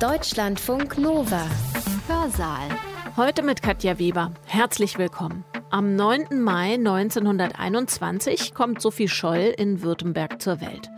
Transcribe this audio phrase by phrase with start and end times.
[0.00, 1.46] Deutschlandfunk Nova.
[2.08, 2.68] Hörsaal.
[3.16, 4.32] Heute mit Katja Weber.
[4.44, 5.44] Herzlich willkommen.
[5.70, 6.42] Am 9.
[6.42, 10.90] Mai 1921 kommt Sophie Scholl in Württemberg zur Welt.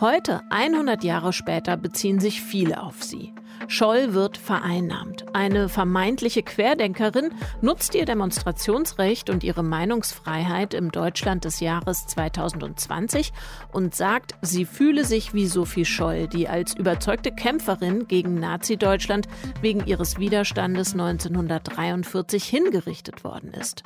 [0.00, 3.34] Heute, 100 Jahre später, beziehen sich viele auf sie.
[3.66, 5.26] Scholl wird vereinnahmt.
[5.34, 7.30] Eine vermeintliche Querdenkerin
[7.60, 13.32] nutzt ihr Demonstrationsrecht und ihre Meinungsfreiheit im Deutschland des Jahres 2020
[13.72, 19.28] und sagt, sie fühle sich wie Sophie Scholl, die als überzeugte Kämpferin gegen Nazi-Deutschland
[19.60, 23.82] wegen ihres Widerstandes 1943 hingerichtet worden ist.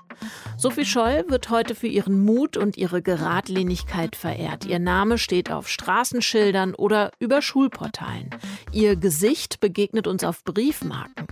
[0.56, 4.64] Sophie Scholl wird heute für ihren Mut und ihre Geradlinigkeit verehrt.
[4.64, 8.30] Ihr Name steht auf Straßenschildern oder über Schulportalen.
[8.70, 11.26] Ihr Gesicht begegnet uns auf Briefmarken.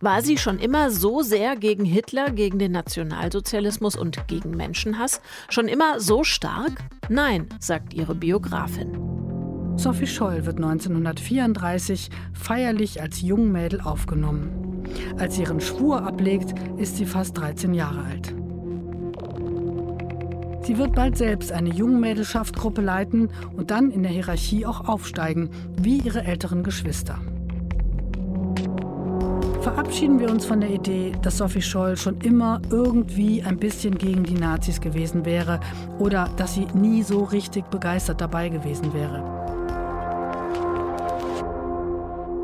[0.00, 5.22] War sie schon immer so sehr gegen Hitler, gegen den Nationalsozialismus und gegen Menschenhass?
[5.48, 6.72] Schon immer so stark?
[7.08, 8.98] Nein, sagt ihre Biografin.
[9.76, 14.84] Sophie Scholl wird 1934 feierlich als Jungmädel aufgenommen.
[15.18, 18.34] Als sie ihren Schwur ablegt, ist sie fast 13 Jahre alt.
[20.62, 25.98] Sie wird bald selbst eine Jungmädelschaftgruppe leiten und dann in der Hierarchie auch aufsteigen, wie
[25.98, 27.20] ihre älteren Geschwister.
[29.62, 34.22] Verabschieden wir uns von der Idee, dass Sophie Scholl schon immer irgendwie ein bisschen gegen
[34.22, 35.58] die Nazis gewesen wäre
[35.98, 39.36] oder dass sie nie so richtig begeistert dabei gewesen wäre.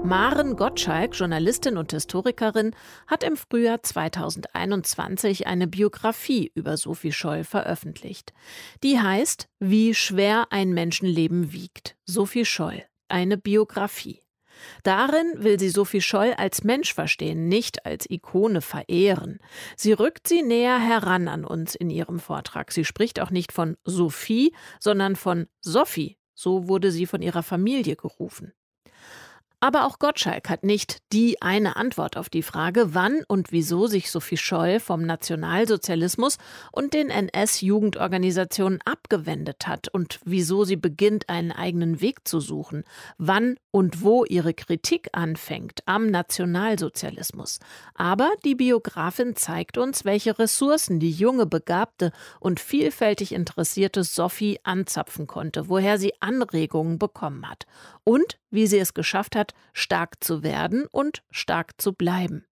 [0.05, 2.75] Maren Gottschalk, Journalistin und Historikerin,
[3.07, 8.33] hat im Frühjahr 2021 eine Biografie über Sophie Scholl veröffentlicht.
[8.83, 11.97] Die heißt Wie schwer ein Menschenleben wiegt.
[12.05, 12.83] Sophie Scholl.
[13.09, 14.22] Eine Biografie.
[14.83, 19.39] Darin will sie Sophie Scholl als Mensch verstehen, nicht als Ikone verehren.
[19.77, 22.73] Sie rückt sie näher heran an uns in ihrem Vortrag.
[22.73, 26.17] Sie spricht auch nicht von Sophie, sondern von Sophie.
[26.35, 28.53] So wurde sie von ihrer Familie gerufen.
[29.63, 34.11] Aber auch Gottschalk hat nicht die eine Antwort auf die Frage, wann und wieso sich
[34.11, 36.39] Sophie Scholl vom Nationalsozialismus
[36.73, 42.83] und den NS-Jugendorganisationen abgewendet hat und wieso sie beginnt, einen eigenen Weg zu suchen,
[43.19, 47.59] wann und wo ihre Kritik anfängt am Nationalsozialismus.
[47.95, 55.27] Aber die Biografin zeigt uns, welche Ressourcen die junge, begabte und vielfältig interessierte Sophie anzapfen
[55.27, 57.67] konnte, woher sie Anregungen bekommen hat
[58.05, 62.45] und wie sie es geschafft hat, stark zu werden und stark zu bleiben.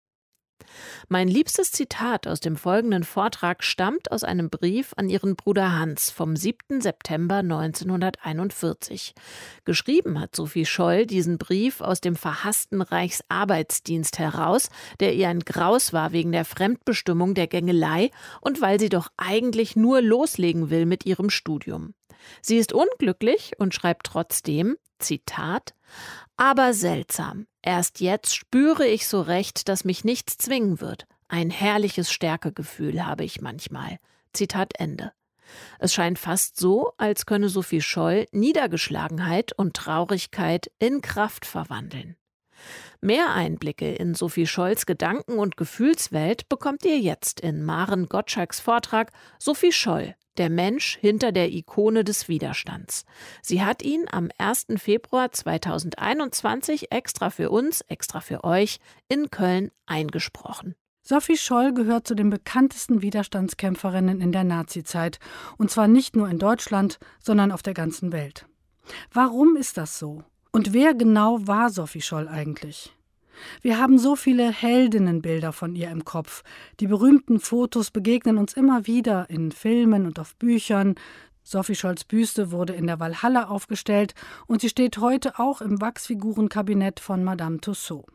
[1.09, 6.11] Mein liebstes Zitat aus dem folgenden Vortrag stammt aus einem Brief an ihren Bruder Hans
[6.11, 6.81] vom 7.
[6.81, 9.15] September 1941.
[9.65, 15.93] Geschrieben hat Sophie Scholl diesen Brief aus dem verhassten Reichsarbeitsdienst heraus, der ihr ein Graus
[15.93, 18.11] war wegen der Fremdbestimmung der Gängelei
[18.41, 21.95] und weil sie doch eigentlich nur loslegen will mit ihrem Studium.
[22.43, 25.75] Sie ist unglücklich und schreibt trotzdem, Zitat,
[26.37, 27.47] aber seltsam.
[27.63, 31.07] Erst jetzt spüre ich so recht, dass mich nichts zwingen wird.
[31.29, 33.99] Ein herrliches Stärkegefühl habe ich manchmal.
[34.33, 35.13] Zitat Ende.
[35.79, 42.17] Es scheint fast so, als könne Sophie Scholl Niedergeschlagenheit und Traurigkeit in Kraft verwandeln.
[43.01, 49.13] Mehr Einblicke in Sophie Scholls Gedanken- und Gefühlswelt bekommt ihr jetzt in Maren Gottschalks Vortrag
[49.39, 53.05] Sophie Scholl, der Mensch hinter der Ikone des Widerstands.
[53.43, 54.67] Sie hat ihn am 1.
[54.77, 60.75] Februar 2021 extra für uns, extra für euch in Köln eingesprochen.
[61.03, 65.19] Sophie Scholl gehört zu den bekanntesten Widerstandskämpferinnen in der Nazizeit,
[65.57, 68.47] und zwar nicht nur in Deutschland, sondern auf der ganzen Welt.
[69.13, 70.23] Warum ist das so?
[70.53, 72.93] Und wer genau war Sophie Scholl eigentlich?
[73.63, 76.43] Wir haben so viele Heldinnenbilder von ihr im Kopf.
[76.81, 80.97] Die berühmten Fotos begegnen uns immer wieder in Filmen und auf Büchern.
[81.43, 84.15] Sophie Scholls Büste wurde in der Walhalla aufgestellt
[84.47, 88.07] und sie steht heute auch im Wachsfigurenkabinett von Madame Tussaud.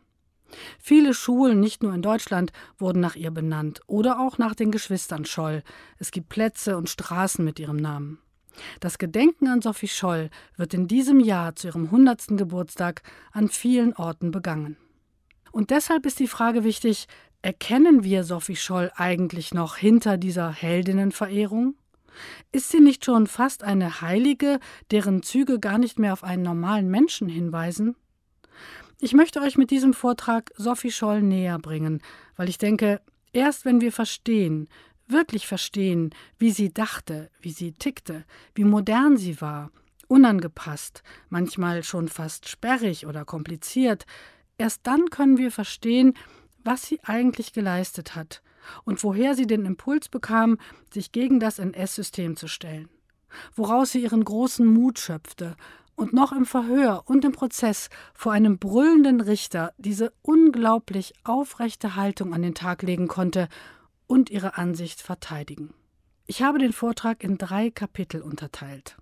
[0.78, 5.24] Viele Schulen, nicht nur in Deutschland, wurden nach ihr benannt oder auch nach den Geschwistern
[5.24, 5.64] Scholl.
[5.98, 8.18] Es gibt Plätze und Straßen mit ihrem Namen.
[8.80, 12.36] Das Gedenken an Sophie Scholl wird in diesem Jahr zu ihrem 100.
[12.36, 13.02] Geburtstag
[13.32, 14.76] an vielen Orten begangen.
[15.52, 17.06] Und deshalb ist die Frage wichtig,
[17.42, 21.74] erkennen wir Sophie Scholl eigentlich noch hinter dieser Heldinnenverehrung?
[22.52, 24.58] Ist sie nicht schon fast eine Heilige,
[24.90, 27.96] deren Züge gar nicht mehr auf einen normalen Menschen hinweisen?
[28.98, 32.00] Ich möchte euch mit diesem Vortrag Sophie Scholl näher bringen,
[32.36, 33.00] weil ich denke,
[33.32, 34.68] erst wenn wir verstehen,
[35.08, 38.24] wirklich verstehen, wie sie dachte, wie sie tickte,
[38.54, 39.70] wie modern sie war,
[40.08, 44.06] unangepasst, manchmal schon fast sperrig oder kompliziert,
[44.58, 46.14] erst dann können wir verstehen,
[46.64, 48.42] was sie eigentlich geleistet hat
[48.84, 50.58] und woher sie den Impuls bekam,
[50.92, 52.88] sich gegen das NS-System zu stellen,
[53.54, 55.56] woraus sie ihren großen Mut schöpfte
[55.94, 62.34] und noch im Verhör und im Prozess vor einem brüllenden Richter diese unglaublich aufrechte Haltung
[62.34, 63.48] an den Tag legen konnte
[64.06, 65.74] und ihre Ansicht verteidigen.
[66.26, 68.96] Ich habe den Vortrag in drei Kapitel unterteilt.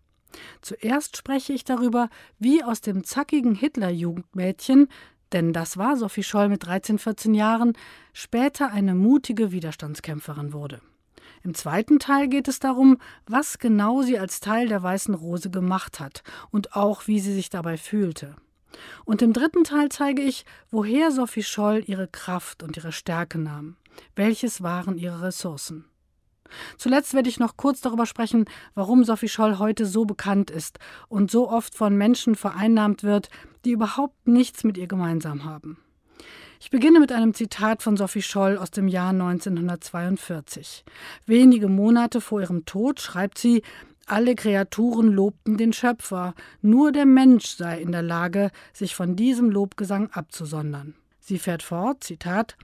[0.61, 2.09] Zuerst spreche ich darüber,
[2.39, 4.89] wie aus dem zackigen Hitlerjugendmädchen,
[5.33, 7.73] denn das war Sophie Scholl mit 13, 14 Jahren,
[8.13, 10.81] später eine mutige Widerstandskämpferin wurde.
[11.43, 16.01] Im zweiten Teil geht es darum, was genau sie als Teil der Weißen Rose gemacht
[16.01, 18.37] hat und auch wie sie sich dabei fühlte.
[19.05, 23.77] Und im dritten Teil zeige ich, woher Sophie Scholl ihre Kraft und ihre Stärke nahm.
[24.17, 25.85] Welches waren ihre Ressourcen?
[26.77, 28.45] Zuletzt werde ich noch kurz darüber sprechen,
[28.75, 33.29] warum Sophie Scholl heute so bekannt ist und so oft von Menschen vereinnahmt wird,
[33.65, 35.79] die überhaupt nichts mit ihr gemeinsam haben.
[36.61, 40.85] Ich beginne mit einem Zitat von Sophie Scholl aus dem Jahr 1942.
[41.27, 43.63] Wenige Monate vor ihrem Tod schreibt sie,
[44.07, 49.51] alle Kreaturen lobten den Schöpfer, nur der Mensch sei in der Lage, sich von diesem
[49.51, 50.95] Lobgesang abzusondern.
[51.21, 52.57] Sie fährt fort, Zitat,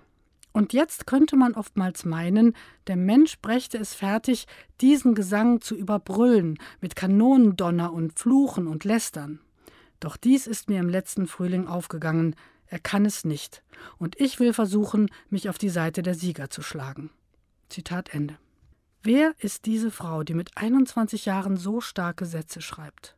[0.53, 2.57] und jetzt könnte man oftmals meinen,
[2.87, 4.47] der Mensch brächte es fertig,
[4.81, 9.41] diesen Gesang zu überbrüllen mit Kanonendonner und Fluchen und Lästern.
[10.01, 12.35] Doch dies ist mir im letzten Frühling aufgegangen,
[12.67, 13.63] er kann es nicht,
[13.99, 17.11] und ich will versuchen, mich auf die Seite der Sieger zu schlagen.
[17.69, 18.39] Zitat Ende.
[19.03, 23.17] Wer ist diese Frau, die mit 21 Jahren so starke Sätze schreibt?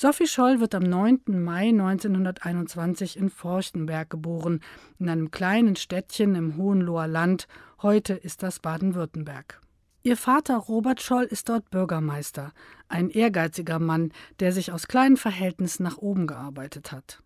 [0.00, 1.22] Sophie Scholl wird am 9.
[1.26, 4.60] Mai 1921 in Forchtenberg geboren,
[5.00, 7.48] in einem kleinen Städtchen im Hohenloher Land.
[7.82, 9.60] Heute ist das Baden-Württemberg.
[10.04, 12.52] Ihr Vater Robert Scholl ist dort Bürgermeister,
[12.86, 17.20] ein ehrgeiziger Mann, der sich aus kleinen Verhältnissen nach oben gearbeitet hat.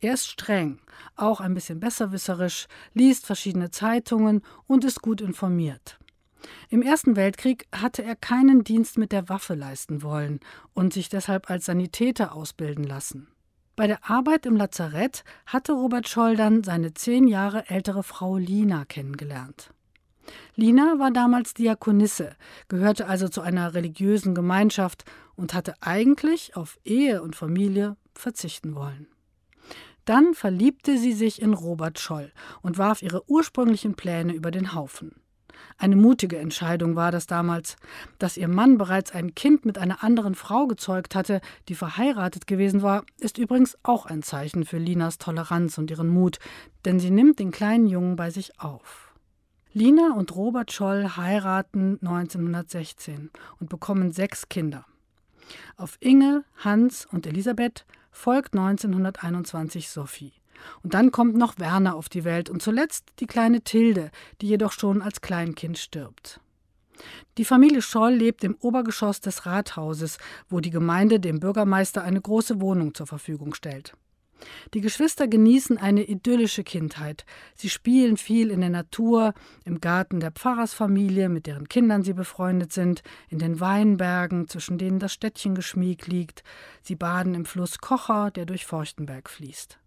[0.00, 0.78] Er ist streng,
[1.16, 5.98] auch ein bisschen besserwisserisch, liest verschiedene Zeitungen und ist gut informiert.
[6.68, 10.40] Im Ersten Weltkrieg hatte er keinen Dienst mit der Waffe leisten wollen
[10.72, 13.28] und sich deshalb als Sanitäter ausbilden lassen.
[13.76, 18.84] Bei der Arbeit im Lazarett hatte Robert Scholl dann seine zehn Jahre ältere Frau Lina
[18.84, 19.70] kennengelernt.
[20.54, 22.36] Lina war damals Diakonisse,
[22.68, 25.04] gehörte also zu einer religiösen Gemeinschaft
[25.34, 29.08] und hatte eigentlich auf Ehe und Familie verzichten wollen.
[30.04, 32.32] Dann verliebte sie sich in Robert Scholl
[32.62, 35.16] und warf ihre ursprünglichen Pläne über den Haufen.
[35.78, 37.76] Eine mutige Entscheidung war das damals.
[38.18, 42.82] Dass ihr Mann bereits ein Kind mit einer anderen Frau gezeugt hatte, die verheiratet gewesen
[42.82, 46.38] war, ist übrigens auch ein Zeichen für Linas Toleranz und ihren Mut,
[46.84, 49.14] denn sie nimmt den kleinen Jungen bei sich auf.
[49.72, 54.86] Lina und Robert Scholl heiraten 1916 und bekommen sechs Kinder.
[55.76, 60.32] Auf Inge, Hans und Elisabeth folgt 1921 Sophie.
[60.82, 64.72] Und dann kommt noch Werner auf die Welt und zuletzt die kleine Tilde, die jedoch
[64.72, 66.40] schon als Kleinkind stirbt.
[67.38, 70.18] Die Familie Scholl lebt im Obergeschoss des Rathauses,
[70.48, 73.94] wo die Gemeinde dem Bürgermeister eine große Wohnung zur Verfügung stellt.
[74.74, 77.24] Die Geschwister genießen eine idyllische Kindheit.
[77.54, 79.32] Sie spielen viel in der Natur,
[79.64, 84.98] im Garten der Pfarrersfamilie, mit deren Kindern sie befreundet sind, in den Weinbergen, zwischen denen
[84.98, 86.42] das Städtchen Geschmieg liegt.
[86.82, 89.78] Sie baden im Fluss Kocher, der durch Forchtenberg fließt.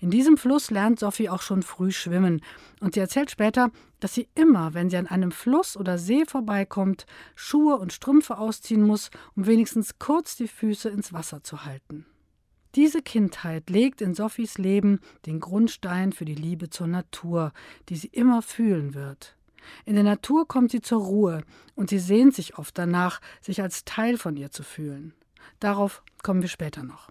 [0.00, 2.42] In diesem Fluss lernt Sophie auch schon früh schwimmen
[2.80, 3.70] und sie erzählt später,
[4.00, 8.82] dass sie immer, wenn sie an einem Fluss oder See vorbeikommt, Schuhe und Strümpfe ausziehen
[8.82, 12.06] muss, um wenigstens kurz die Füße ins Wasser zu halten.
[12.74, 17.52] Diese Kindheit legt in Sophies Leben den Grundstein für die Liebe zur Natur,
[17.90, 19.36] die sie immer fühlen wird.
[19.84, 21.42] In der Natur kommt sie zur Ruhe
[21.74, 25.14] und sie sehnt sich oft danach, sich als Teil von ihr zu fühlen.
[25.60, 27.10] Darauf kommen wir später noch.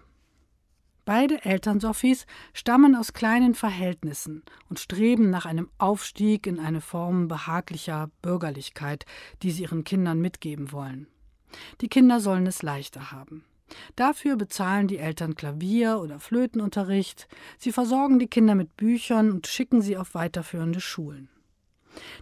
[1.04, 7.26] Beide Eltern Sophies stammen aus kleinen Verhältnissen und streben nach einem Aufstieg in eine Form
[7.26, 9.04] behaglicher Bürgerlichkeit,
[9.42, 11.08] die sie ihren Kindern mitgeben wollen.
[11.80, 13.44] Die Kinder sollen es leichter haben.
[13.96, 17.26] Dafür bezahlen die Eltern Klavier- oder Flötenunterricht,
[17.58, 21.28] sie versorgen die Kinder mit Büchern und schicken sie auf weiterführende Schulen.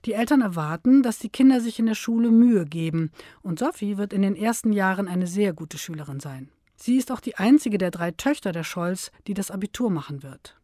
[0.04, 3.10] Die Eltern erwarten, dass die Kinder sich in der Schule Mühe geben,
[3.42, 6.50] und Sophie wird in den ersten Jahren eine sehr gute Schülerin sein.
[6.82, 10.56] Sie ist auch die einzige der drei Töchter der Scholz, die das Abitur machen wird.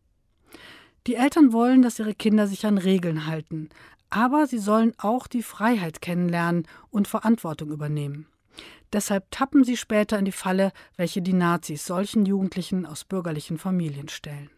[1.06, 3.68] Die Eltern wollen, dass ihre Kinder sich an Regeln halten,
[4.08, 8.26] aber sie sollen auch die Freiheit kennenlernen und Verantwortung übernehmen.
[8.92, 14.08] Deshalb tappen sie später in die Falle, welche die Nazis solchen Jugendlichen aus bürgerlichen Familien
[14.08, 14.48] stellen.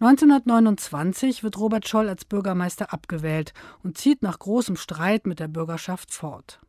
[0.00, 3.52] 1929 wird Robert Scholl als Bürgermeister abgewählt
[3.84, 6.60] und zieht nach großem Streit mit der Bürgerschaft fort.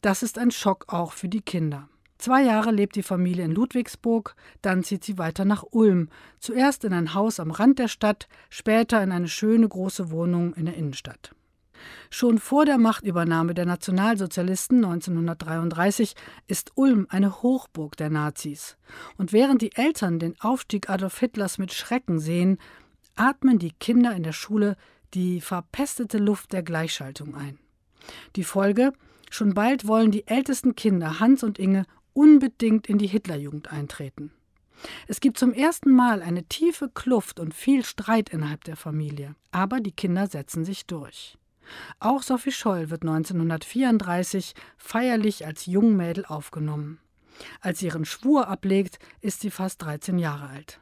[0.00, 1.88] Das ist ein Schock auch für die Kinder.
[2.18, 6.08] Zwei Jahre lebt die Familie in Ludwigsburg, dann zieht sie weiter nach Ulm,
[6.40, 10.66] zuerst in ein Haus am Rand der Stadt, später in eine schöne große Wohnung in
[10.66, 11.32] der Innenstadt.
[12.10, 16.14] Schon vor der Machtübernahme der Nationalsozialisten 1933
[16.46, 18.76] ist Ulm eine Hochburg der Nazis.
[19.18, 22.58] Und während die Eltern den Aufstieg Adolf Hitlers mit Schrecken sehen,
[23.14, 24.76] atmen die Kinder in der Schule
[25.14, 27.58] die verpestete Luft der Gleichschaltung ein.
[28.36, 28.92] Die Folge?
[29.30, 31.84] Schon bald wollen die ältesten Kinder, Hans und Inge,
[32.16, 34.32] unbedingt in die Hitlerjugend eintreten.
[35.06, 39.80] Es gibt zum ersten Mal eine tiefe Kluft und viel Streit innerhalb der Familie, aber
[39.80, 41.38] die Kinder setzen sich durch.
[41.98, 47.00] Auch Sophie Scholl wird 1934 feierlich als Jungmädel aufgenommen.
[47.60, 50.80] Als sie ihren Schwur ablegt, ist sie fast 13 Jahre alt.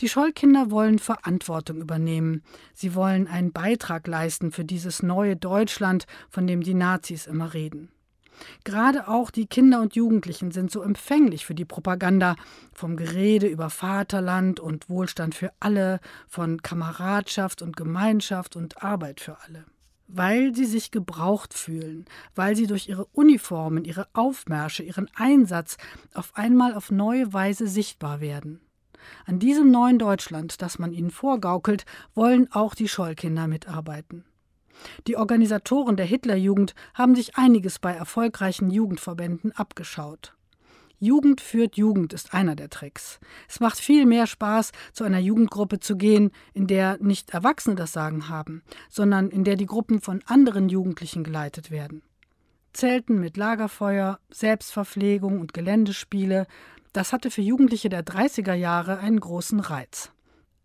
[0.00, 2.42] Die Schollkinder wollen Verantwortung übernehmen.
[2.74, 7.90] Sie wollen einen Beitrag leisten für dieses neue Deutschland, von dem die Nazis immer reden.
[8.64, 12.36] Gerade auch die Kinder und Jugendlichen sind so empfänglich für die Propaganda
[12.72, 19.38] vom Gerede über Vaterland und Wohlstand für alle, von Kameradschaft und Gemeinschaft und Arbeit für
[19.42, 19.64] alle.
[20.06, 25.76] Weil sie sich gebraucht fühlen, weil sie durch ihre Uniformen, ihre Aufmärsche, ihren Einsatz
[26.14, 28.60] auf einmal auf neue Weise sichtbar werden.
[29.26, 34.24] An diesem neuen Deutschland, das man ihnen vorgaukelt, wollen auch die Schollkinder mitarbeiten.
[35.06, 40.34] Die Organisatoren der Hitlerjugend haben sich einiges bei erfolgreichen Jugendverbänden abgeschaut.
[41.00, 43.20] Jugend führt Jugend ist einer der Tricks.
[43.48, 47.92] Es macht viel mehr Spaß, zu einer Jugendgruppe zu gehen, in der nicht Erwachsene das
[47.92, 52.02] Sagen haben, sondern in der die Gruppen von anderen Jugendlichen geleitet werden.
[52.72, 56.46] Zelten mit Lagerfeuer, Selbstverpflegung und Geländespiele,
[56.92, 60.10] das hatte für Jugendliche der 30er Jahre einen großen Reiz.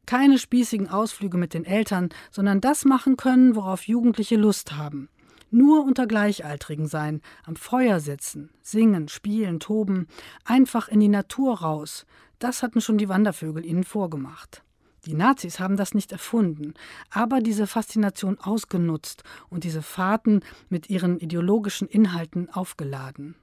[0.06, 5.10] Keine spießigen Ausflüge mit den Eltern, sondern das machen können, worauf Jugendliche Lust haben.
[5.50, 10.08] Nur unter Gleichaltrigen sein, am Feuer sitzen, singen, spielen, toben,
[10.46, 12.06] einfach in die Natur raus.
[12.40, 14.64] Das hatten schon die Wandervögel ihnen vorgemacht.
[15.06, 16.74] Die Nazis haben das nicht erfunden,
[17.10, 23.36] aber diese Faszination ausgenutzt und diese Fahrten mit ihren ideologischen Inhalten aufgeladen.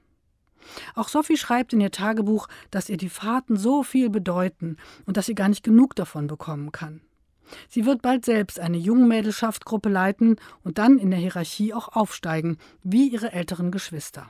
[0.95, 5.25] Auch Sophie schreibt in ihr Tagebuch, dass ihr die Fahrten so viel bedeuten und dass
[5.25, 7.01] sie gar nicht genug davon bekommen kann.
[7.69, 13.09] Sie wird bald selbst eine Jungmädelschaftgruppe leiten und dann in der Hierarchie auch aufsteigen, wie
[13.09, 14.29] ihre älteren Geschwister.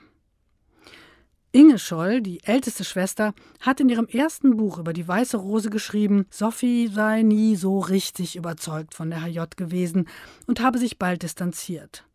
[1.53, 6.25] Inge Scholl, die älteste Schwester, hat in ihrem ersten Buch über die Weiße Rose geschrieben,
[6.29, 10.07] Sophie sei nie so richtig überzeugt von der HJ gewesen
[10.47, 12.05] und habe sich bald distanziert.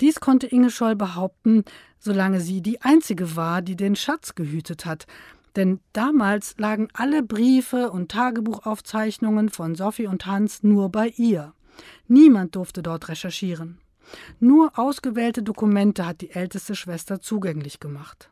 [0.00, 1.64] Dies konnte Inge Scholl behaupten,
[1.98, 5.06] solange sie die einzige war, die den Schatz gehütet hat.
[5.56, 11.52] Denn damals lagen alle Briefe und Tagebuchaufzeichnungen von Sophie und Hans nur bei ihr.
[12.08, 13.78] Niemand durfte dort recherchieren.
[14.40, 18.30] Nur ausgewählte Dokumente hat die älteste Schwester zugänglich gemacht.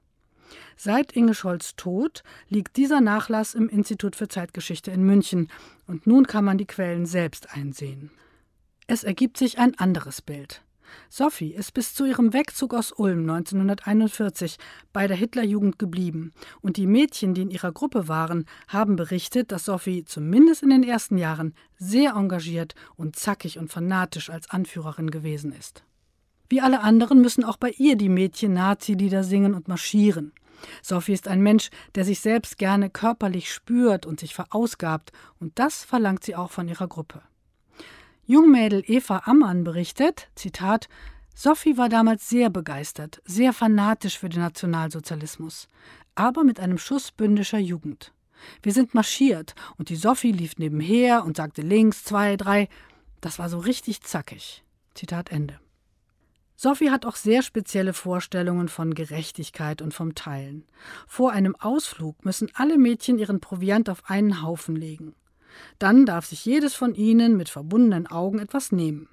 [0.77, 5.49] Seit Inge Scholz Tod liegt dieser Nachlass im Institut für Zeitgeschichte in München
[5.87, 8.11] und nun kann man die Quellen selbst einsehen.
[8.87, 10.63] Es ergibt sich ein anderes Bild.
[11.09, 14.57] Sophie ist bis zu ihrem Wegzug aus Ulm 1941
[14.93, 19.65] bei der Hitlerjugend geblieben und die Mädchen, die in ihrer Gruppe waren, haben berichtet, dass
[19.65, 25.53] Sophie zumindest in den ersten Jahren sehr engagiert und zackig und fanatisch als Anführerin gewesen
[25.53, 25.85] ist.
[26.49, 30.33] Wie alle anderen müssen auch bei ihr die Mädchen Nazi-Lieder singen und marschieren.
[30.83, 35.85] Sophie ist ein Mensch, der sich selbst gerne körperlich spürt und sich verausgabt, und das
[35.85, 37.23] verlangt sie auch von ihrer Gruppe.
[38.31, 40.89] Jungmädel Eva Ammann berichtet, Zitat,
[41.35, 45.69] Sophie war damals sehr begeistert, sehr fanatisch für den Nationalsozialismus,
[46.15, 48.13] aber mit einem Schuss bündischer Jugend.
[48.63, 52.69] Wir sind marschiert und die Sophie lief nebenher und sagte links zwei, drei.
[53.21, 54.63] Das war so richtig zackig.
[54.95, 55.59] Zitat Ende.
[56.55, 60.67] Sophie hat auch sehr spezielle Vorstellungen von Gerechtigkeit und vom Teilen.
[61.09, 65.17] Vor einem Ausflug müssen alle Mädchen ihren Proviant auf einen Haufen legen.
[65.79, 69.09] Dann darf sich jedes von ihnen mit verbundenen Augen etwas nehmen.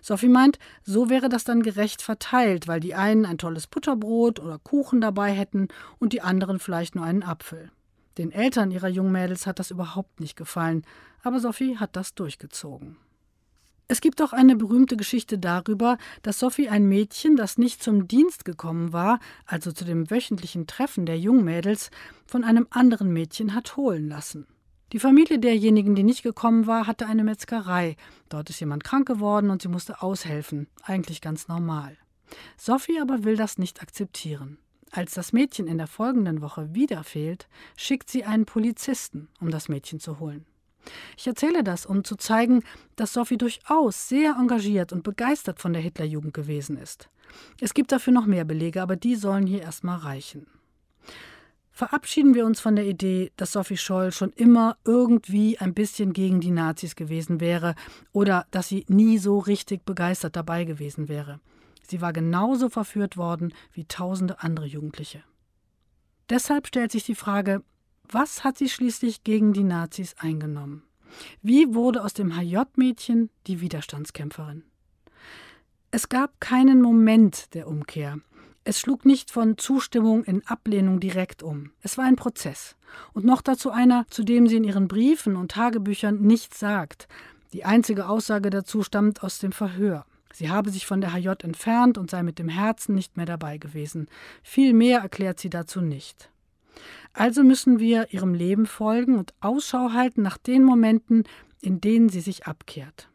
[0.00, 4.58] Sophie meint, so wäre das dann gerecht verteilt, weil die einen ein tolles Butterbrot oder
[4.58, 7.70] Kuchen dabei hätten und die anderen vielleicht nur einen Apfel.
[8.18, 10.84] Den Eltern ihrer Jungmädels hat das überhaupt nicht gefallen,
[11.22, 12.96] aber Sophie hat das durchgezogen.
[13.86, 18.44] Es gibt auch eine berühmte Geschichte darüber, dass Sophie ein Mädchen, das nicht zum Dienst
[18.44, 21.90] gekommen war, also zu dem wöchentlichen Treffen der Jungmädels,
[22.26, 24.46] von einem anderen Mädchen hat holen lassen.
[24.94, 27.96] Die Familie derjenigen, die nicht gekommen war, hatte eine Metzgerei.
[28.28, 30.68] Dort ist jemand krank geworden und sie musste aushelfen.
[30.84, 31.96] Eigentlich ganz normal.
[32.56, 34.56] Sophie aber will das nicht akzeptieren.
[34.92, 39.68] Als das Mädchen in der folgenden Woche wieder fehlt, schickt sie einen Polizisten, um das
[39.68, 40.46] Mädchen zu holen.
[41.16, 42.62] Ich erzähle das, um zu zeigen,
[42.94, 47.08] dass Sophie durchaus sehr engagiert und begeistert von der Hitlerjugend gewesen ist.
[47.60, 50.46] Es gibt dafür noch mehr Belege, aber die sollen hier erstmal reichen.
[51.76, 56.40] Verabschieden wir uns von der Idee, dass Sophie Scholl schon immer irgendwie ein bisschen gegen
[56.40, 57.74] die Nazis gewesen wäre
[58.12, 61.40] oder dass sie nie so richtig begeistert dabei gewesen wäre.
[61.82, 65.24] Sie war genauso verführt worden wie tausende andere Jugendliche.
[66.30, 67.64] Deshalb stellt sich die Frage,
[68.08, 70.84] was hat sie schließlich gegen die Nazis eingenommen?
[71.42, 74.62] Wie wurde aus dem HJ-Mädchen die Widerstandskämpferin?
[75.90, 78.20] Es gab keinen Moment der Umkehr.
[78.66, 81.72] Es schlug nicht von Zustimmung in Ablehnung direkt um.
[81.82, 82.76] Es war ein Prozess.
[83.12, 87.06] Und noch dazu einer, zu dem sie in ihren Briefen und Tagebüchern nichts sagt.
[87.52, 90.06] Die einzige Aussage dazu stammt aus dem Verhör.
[90.32, 93.58] Sie habe sich von der HJ entfernt und sei mit dem Herzen nicht mehr dabei
[93.58, 94.08] gewesen.
[94.42, 96.30] Viel mehr erklärt sie dazu nicht.
[97.12, 101.24] Also müssen wir ihrem Leben folgen und Ausschau halten nach den Momenten,
[101.60, 103.08] in denen sie sich abkehrt.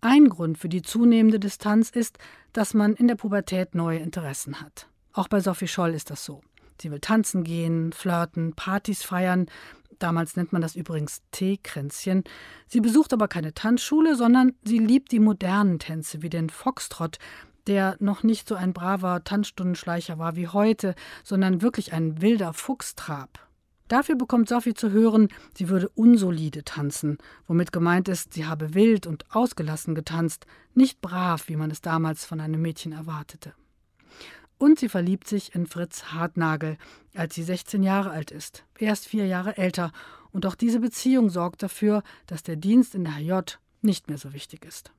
[0.00, 2.18] Ein Grund für die zunehmende Distanz ist,
[2.52, 4.88] dass man in der Pubertät neue Interessen hat.
[5.12, 6.40] Auch bei Sophie Scholl ist das so.
[6.80, 9.46] Sie will tanzen gehen, flirten, Partys feiern.
[9.98, 12.24] Damals nennt man das übrigens Teekränzchen.
[12.66, 17.18] Sie besucht aber keine Tanzschule, sondern sie liebt die modernen Tänze wie den Foxtrott,
[17.66, 23.49] der noch nicht so ein braver Tanzstundenschleicher war wie heute, sondern wirklich ein wilder Fuchstrab.
[23.90, 27.18] Dafür bekommt Sophie zu hören, sie würde unsolide tanzen,
[27.48, 32.24] womit gemeint ist, sie habe wild und ausgelassen getanzt, nicht brav, wie man es damals
[32.24, 33.52] von einem Mädchen erwartete.
[34.58, 36.78] Und sie verliebt sich in Fritz Hartnagel,
[37.16, 39.90] als sie 16 Jahre alt ist, erst vier Jahre älter,
[40.30, 44.32] und auch diese Beziehung sorgt dafür, dass der Dienst in der HJ nicht mehr so
[44.32, 44.92] wichtig ist.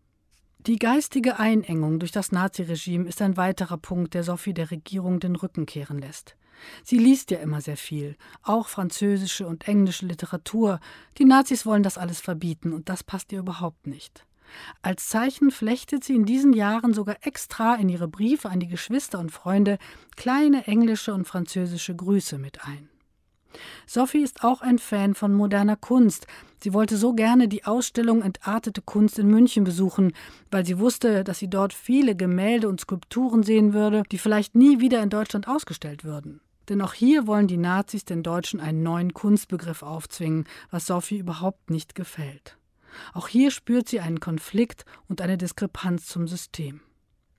[0.68, 5.36] Die geistige Einengung durch das Naziregime ist ein weiterer Punkt, der Sophie der Regierung den
[5.36, 6.36] Rücken kehren lässt.
[6.84, 10.80] Sie liest ja immer sehr viel, auch französische und englische Literatur.
[11.18, 14.28] Die Nazis wollen das alles verbieten, und das passt ihr überhaupt nicht.
[14.84, 19.18] Als Zeichen flechtet sie in diesen Jahren sogar extra in ihre Briefe an die Geschwister
[19.18, 19.80] und Freunde
[20.16, 22.91] kleine englische und französische Grüße mit ein.
[23.86, 26.28] Sophie ist auch ein Fan von moderner Kunst.
[26.64, 30.14] Sie wollte so gerne die Ausstellung Entartete Kunst in München besuchen,
[30.52, 34.80] weil sie wusste, dass sie dort viele Gemälde und Skulpturen sehen würde, die vielleicht nie
[34.80, 36.42] wieder in Deutschland ausgestellt würden.
[36.70, 41.70] Denn auch hier wollen die Nazis den Deutschen einen neuen Kunstbegriff aufzwingen, was Sophie überhaupt
[41.70, 42.58] nicht gefällt.
[43.14, 46.82] Auch hier spürt sie einen Konflikt und eine Diskrepanz zum System.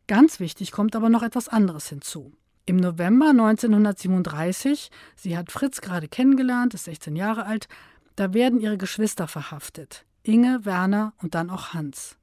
[0.06, 2.32] Ganz wichtig kommt aber noch etwas anderes hinzu.
[2.64, 7.66] Im November 1937, sie hat Fritz gerade kennengelernt, ist 16 Jahre alt,
[8.14, 10.04] da werden ihre Geschwister verhaftet.
[10.22, 12.16] Inge, Werner und dann auch Hans.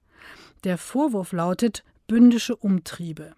[0.63, 3.33] Der Vorwurf lautet bündische Umtriebe.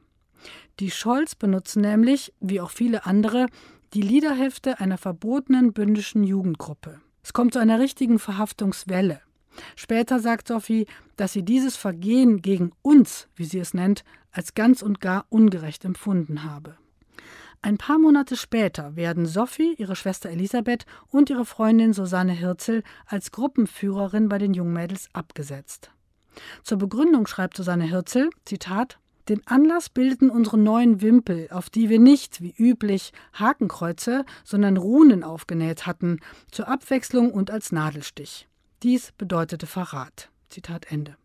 [0.79, 3.47] Die Scholz benutzen nämlich, wie auch viele andere,
[3.95, 7.01] die Liederhefte einer verbotenen bündischen Jugendgruppe.
[7.23, 9.21] Es kommt zu einer richtigen Verhaftungswelle.
[9.75, 10.85] Später sagt Sophie,
[11.17, 15.83] dass sie dieses Vergehen gegen uns, wie sie es nennt, als ganz und gar ungerecht
[15.83, 16.77] empfunden habe.
[17.63, 23.32] Ein paar Monate später werden Sophie, ihre Schwester Elisabeth und ihre Freundin Susanne Hirzel als
[23.32, 25.91] Gruppenführerin bei den Jungmädels abgesetzt.
[26.63, 28.97] Zur Begründung schreibt Susanne Hirzel, Zitat,
[29.30, 35.24] den Anlass bildeten unsere neuen Wimpel, auf die wir nicht, wie üblich, Hakenkreuze, sondern Runen
[35.24, 36.19] aufgenäht hatten,
[36.52, 38.47] zur Abwechslung und als Nadelstich.
[38.82, 40.32] Dies bedeutete Verrat.
[40.50, 41.15] Zitat Ende.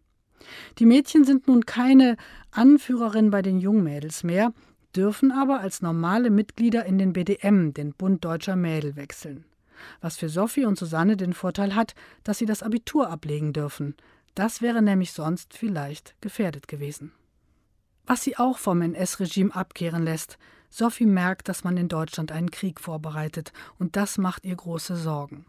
[0.78, 2.16] Die Mädchen sind nun keine
[2.50, 4.52] Anführerin bei den Jungmädels mehr,
[4.96, 9.44] dürfen aber als normale Mitglieder in den BDM, den Bund Deutscher Mädel, wechseln.
[10.00, 13.94] Was für Sophie und Susanne den Vorteil hat, dass sie das Abitur ablegen dürfen.
[14.34, 17.12] Das wäre nämlich sonst vielleicht gefährdet gewesen.
[18.06, 20.38] Was sie auch vom NS-Regime abkehren lässt,
[20.70, 25.46] Sophie merkt, dass man in Deutschland einen Krieg vorbereitet, und das macht ihr große Sorgen.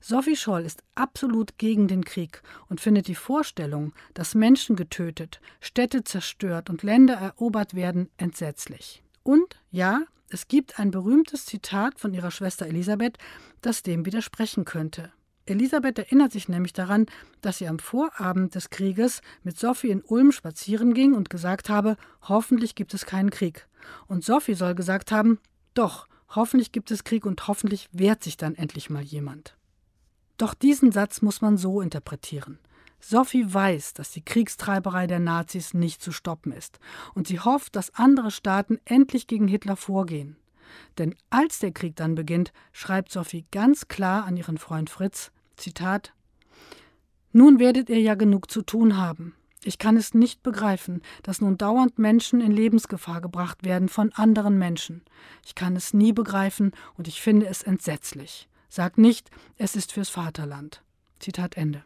[0.00, 6.04] Sophie Scholl ist absolut gegen den Krieg und findet die Vorstellung, dass Menschen getötet, Städte
[6.04, 9.02] zerstört und Länder erobert werden, entsetzlich.
[9.22, 13.18] Und ja, es gibt ein berühmtes Zitat von ihrer Schwester Elisabeth,
[13.60, 15.12] das dem widersprechen könnte.
[15.46, 17.06] Elisabeth erinnert sich nämlich daran,
[17.40, 21.96] dass sie am Vorabend des Krieges mit Sophie in Ulm spazieren ging und gesagt habe,
[22.22, 23.66] hoffentlich gibt es keinen Krieg.
[24.06, 25.40] Und Sophie soll gesagt haben,
[25.74, 29.56] doch, hoffentlich gibt es Krieg und hoffentlich wehrt sich dann endlich mal jemand.
[30.40, 32.58] Doch diesen Satz muss man so interpretieren.
[32.98, 36.80] Sophie weiß, dass die Kriegstreiberei der Nazis nicht zu stoppen ist,
[37.14, 40.36] und sie hofft, dass andere Staaten endlich gegen Hitler vorgehen.
[40.96, 46.14] Denn als der Krieg dann beginnt, schreibt Sophie ganz klar an ihren Freund Fritz, Zitat,
[47.32, 49.34] Nun werdet ihr ja genug zu tun haben.
[49.62, 54.58] Ich kann es nicht begreifen, dass nun dauernd Menschen in Lebensgefahr gebracht werden von anderen
[54.58, 55.02] Menschen.
[55.44, 58.48] Ich kann es nie begreifen und ich finde es entsetzlich.
[58.70, 60.82] Sag nicht, es ist fürs Vaterland.
[61.18, 61.84] Zitat Ende.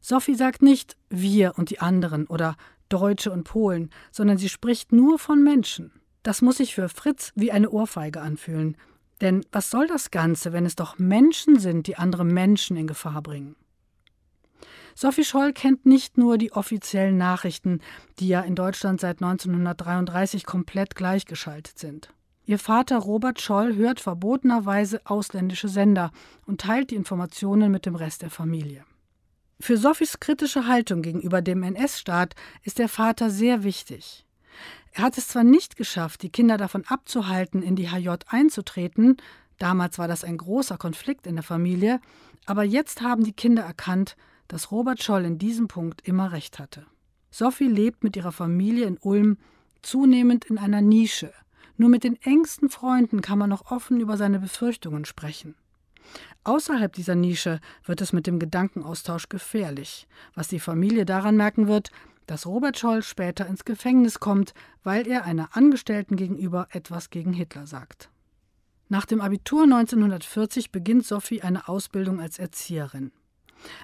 [0.00, 2.56] Sophie sagt nicht wir und die anderen oder
[2.88, 5.92] Deutsche und Polen, sondern sie spricht nur von Menschen.
[6.22, 8.76] Das muss sich für Fritz wie eine Ohrfeige anfühlen.
[9.20, 13.20] Denn was soll das Ganze, wenn es doch Menschen sind, die andere Menschen in Gefahr
[13.20, 13.56] bringen?
[14.94, 17.80] Sophie Scholl kennt nicht nur die offiziellen Nachrichten,
[18.18, 22.12] die ja in Deutschland seit 1933 komplett gleichgeschaltet sind.
[22.48, 26.10] Ihr Vater Robert Scholl hört verbotenerweise ausländische Sender
[26.46, 28.86] und teilt die Informationen mit dem Rest der Familie.
[29.60, 34.24] Für Sophies kritische Haltung gegenüber dem NS-Staat ist der Vater sehr wichtig.
[34.92, 39.18] Er hat es zwar nicht geschafft, die Kinder davon abzuhalten, in die HJ einzutreten,
[39.58, 42.00] damals war das ein großer Konflikt in der Familie,
[42.46, 46.86] aber jetzt haben die Kinder erkannt, dass Robert Scholl in diesem Punkt immer recht hatte.
[47.30, 49.36] Sophie lebt mit ihrer Familie in Ulm
[49.82, 51.30] zunehmend in einer Nische,
[51.78, 55.54] nur mit den engsten Freunden kann man noch offen über seine Befürchtungen sprechen.
[56.44, 61.90] Außerhalb dieser Nische wird es mit dem Gedankenaustausch gefährlich, was die Familie daran merken wird,
[62.26, 67.66] dass Robert Scholl später ins Gefängnis kommt, weil er einer Angestellten gegenüber etwas gegen Hitler
[67.66, 68.10] sagt.
[68.88, 73.12] Nach dem Abitur 1940 beginnt Sophie eine Ausbildung als Erzieherin.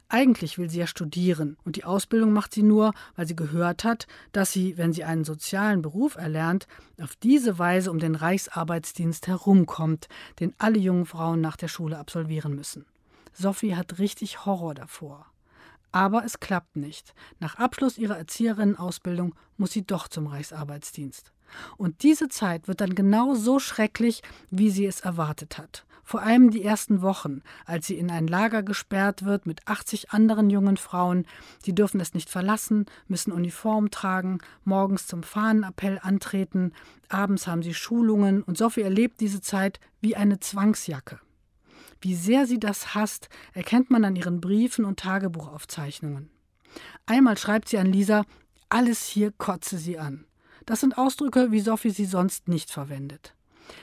[0.08, 4.06] Eigentlich will sie ja studieren und die Ausbildung macht sie nur, weil sie gehört hat,
[4.32, 6.66] dass sie, wenn sie einen sozialen Beruf erlernt,
[7.00, 10.08] auf diese Weise um den Reichsarbeitsdienst herumkommt,
[10.40, 12.84] den alle jungen Frauen nach der Schule absolvieren müssen.
[13.32, 15.26] Sophie hat richtig Horror davor.
[15.90, 17.14] Aber es klappt nicht.
[17.38, 21.32] Nach Abschluss ihrer Erzieherinnenausbildung muss sie doch zum Reichsarbeitsdienst.
[21.76, 25.84] Und diese Zeit wird dann genau so schrecklich, wie sie es erwartet hat.
[26.04, 30.50] Vor allem die ersten Wochen, als sie in ein Lager gesperrt wird mit 80 anderen
[30.50, 31.26] jungen Frauen.
[31.62, 36.72] Sie dürfen es nicht verlassen, müssen Uniform tragen, morgens zum Fahnenappell antreten,
[37.08, 41.20] abends haben sie Schulungen und Sophie erlebt diese Zeit wie eine Zwangsjacke.
[42.02, 46.28] Wie sehr sie das hasst, erkennt man an ihren Briefen und Tagebuchaufzeichnungen.
[47.06, 48.24] Einmal schreibt sie an Lisa,
[48.68, 50.26] alles hier kotze sie an.
[50.66, 53.34] Das sind Ausdrücke, wie Sophie sie sonst nicht verwendet.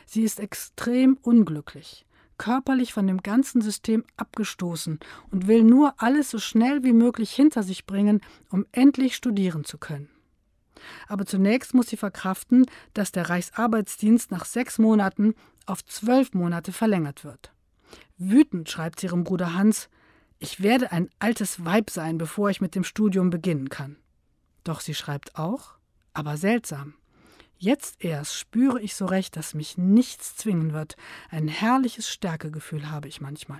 [0.05, 2.05] Sie ist extrem unglücklich
[2.41, 4.99] körperlich von dem ganzen System abgestoßen
[5.29, 9.77] und will nur alles so schnell wie möglich hinter sich bringen, um endlich studieren zu
[9.77, 10.09] können.
[11.07, 15.35] Aber zunächst muss sie verkraften, dass der Reichsarbeitsdienst nach sechs Monaten
[15.67, 17.53] auf zwölf Monate verlängert wird.
[18.17, 19.87] Wütend schreibt sie ihrem Bruder Hans,
[20.39, 23.97] ich werde ein altes Weib sein, bevor ich mit dem Studium beginnen kann.
[24.63, 25.75] Doch sie schreibt auch,
[26.13, 26.95] aber seltsam.
[27.63, 30.95] Jetzt erst spüre ich so recht, dass mich nichts zwingen wird.
[31.29, 33.59] Ein herrliches Stärkegefühl habe ich manchmal.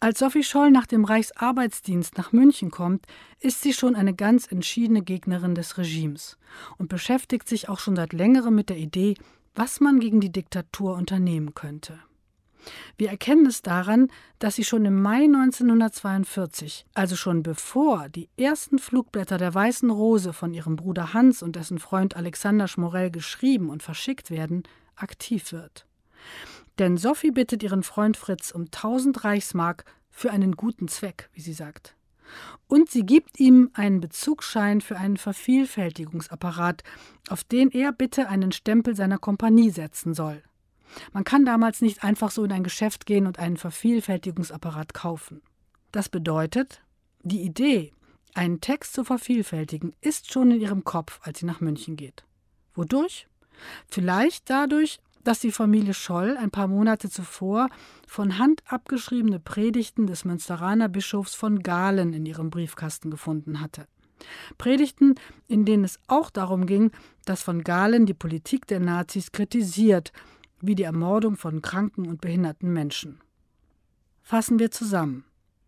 [0.00, 3.04] Als Sophie Scholl nach dem Reichsarbeitsdienst nach München kommt,
[3.38, 6.38] ist sie schon eine ganz entschiedene Gegnerin des Regimes
[6.78, 9.12] und beschäftigt sich auch schon seit längerem mit der Idee,
[9.54, 12.00] was man gegen die Diktatur unternehmen könnte.
[12.96, 18.78] Wir erkennen es daran, dass sie schon im Mai 1942, also schon bevor die ersten
[18.78, 23.82] Flugblätter der Weißen Rose von ihrem Bruder Hans und dessen Freund Alexander Schmorell geschrieben und
[23.82, 24.64] verschickt werden,
[24.96, 25.86] aktiv wird.
[26.78, 31.52] Denn Sophie bittet ihren Freund Fritz um 1000 Reichsmark für einen guten Zweck, wie sie
[31.52, 31.94] sagt.
[32.66, 36.82] Und sie gibt ihm einen Bezugsschein für einen Vervielfältigungsapparat,
[37.28, 40.42] auf den er bitte einen Stempel seiner Kompanie setzen soll.
[41.12, 45.42] Man kann damals nicht einfach so in ein Geschäft gehen und einen Vervielfältigungsapparat kaufen.
[45.92, 46.82] Das bedeutet,
[47.22, 47.92] die Idee,
[48.34, 52.24] einen Text zu vervielfältigen, ist schon in ihrem Kopf, als sie nach München geht.
[52.74, 53.26] Wodurch?
[53.88, 57.68] Vielleicht dadurch, dass die Familie Scholl ein paar Monate zuvor
[58.06, 63.86] von Hand abgeschriebene Predigten des Münsteraner Bischofs von Galen in ihrem Briefkasten gefunden hatte.
[64.56, 65.14] Predigten,
[65.46, 66.90] in denen es auch darum ging,
[67.24, 70.12] dass von Galen die Politik der Nazis kritisiert
[70.60, 73.20] wie die Ermordung von kranken und behinderten Menschen.
[74.22, 75.24] Fassen wir zusammen.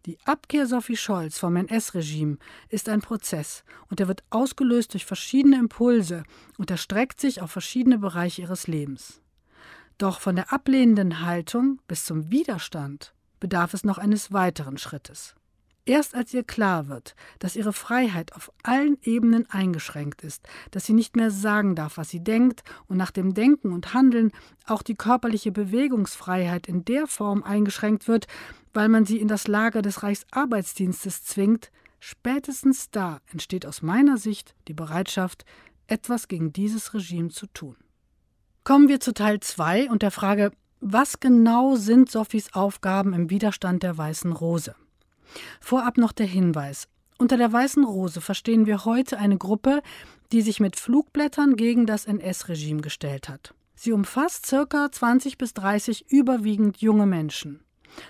[0.07, 5.59] Die Abkehr Sophie Scholz vom NS-Regime ist ein Prozess und er wird ausgelöst durch verschiedene
[5.59, 6.23] Impulse
[6.57, 9.21] und erstreckt sich auf verschiedene Bereiche ihres Lebens.
[9.99, 15.35] Doch von der ablehnenden Haltung bis zum Widerstand bedarf es noch eines weiteren Schrittes.
[15.91, 20.93] Erst als ihr klar wird, dass ihre Freiheit auf allen Ebenen eingeschränkt ist, dass sie
[20.93, 24.31] nicht mehr sagen darf, was sie denkt und nach dem Denken und Handeln
[24.67, 28.29] auch die körperliche Bewegungsfreiheit in der Form eingeschränkt wird,
[28.73, 34.55] weil man sie in das Lager des Reichsarbeitsdienstes zwingt, spätestens da entsteht aus meiner Sicht
[34.69, 35.45] die Bereitschaft,
[35.89, 37.75] etwas gegen dieses Regime zu tun.
[38.63, 43.83] Kommen wir zu Teil 2 und der Frage, was genau sind Sophies Aufgaben im Widerstand
[43.83, 44.77] der Weißen Rose?
[45.61, 46.89] Vorab noch der Hinweis.
[47.19, 49.83] Unter der Weißen Rose verstehen wir heute eine Gruppe,
[50.33, 53.55] die sich mit Flugblättern gegen das NS-Regime gestellt hat.
[53.75, 54.91] Sie umfasst ca.
[54.91, 57.61] 20 bis 30 überwiegend junge Menschen.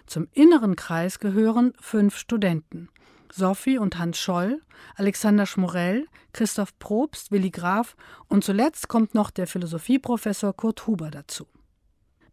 [0.07, 2.89] Zum inneren Kreis gehören fünf Studenten.
[3.33, 4.61] Sophie und Hans Scholl,
[4.97, 7.97] Alexander Schmorell, Christoph Probst, Willi Graf
[8.29, 11.47] und zuletzt kommt noch der Philosophieprofessor Kurt Huber dazu.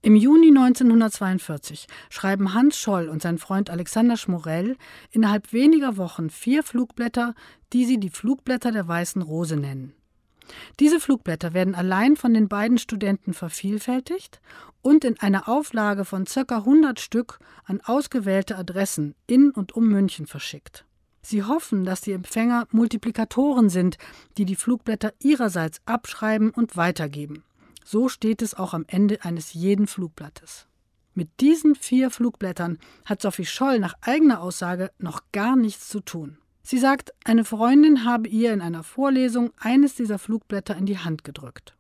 [0.01, 4.77] Im Juni 1942 schreiben Hans Scholl und sein Freund Alexander Schmorell
[5.11, 7.33] innerhalb weniger Wochen vier Flugblätter,
[7.73, 9.93] die sie die Flugblätter der Weißen Rose nennen.
[10.79, 14.39] Diese Flugblätter werden allein von den beiden Studenten vervielfältigt
[14.81, 16.57] und in einer Auflage von ca.
[16.57, 20.85] 100 Stück an ausgewählte Adressen in und um München verschickt.
[21.21, 23.97] Sie hoffen, dass die Empfänger Multiplikatoren sind,
[24.37, 27.43] die die Flugblätter ihrerseits abschreiben und weitergeben.
[27.89, 30.67] So steht es auch am Ende eines jeden Flugblattes.
[31.13, 36.37] Mit diesen vier Flugblättern hat Sophie Scholl nach eigener Aussage noch gar nichts zu tun.
[36.63, 41.23] Sie sagt, eine Freundin habe ihr in einer Vorlesung eines dieser Flugblätter in die Hand
[41.23, 41.77] gedrückt.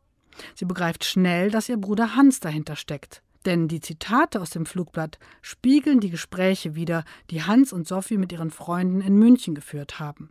[0.55, 3.21] Sie begreift schnell, dass ihr Bruder Hans dahinter steckt.
[3.45, 8.31] Denn die Zitate aus dem Flugblatt spiegeln die Gespräche wider, die Hans und Sophie mit
[8.31, 10.29] ihren Freunden in München geführt haben.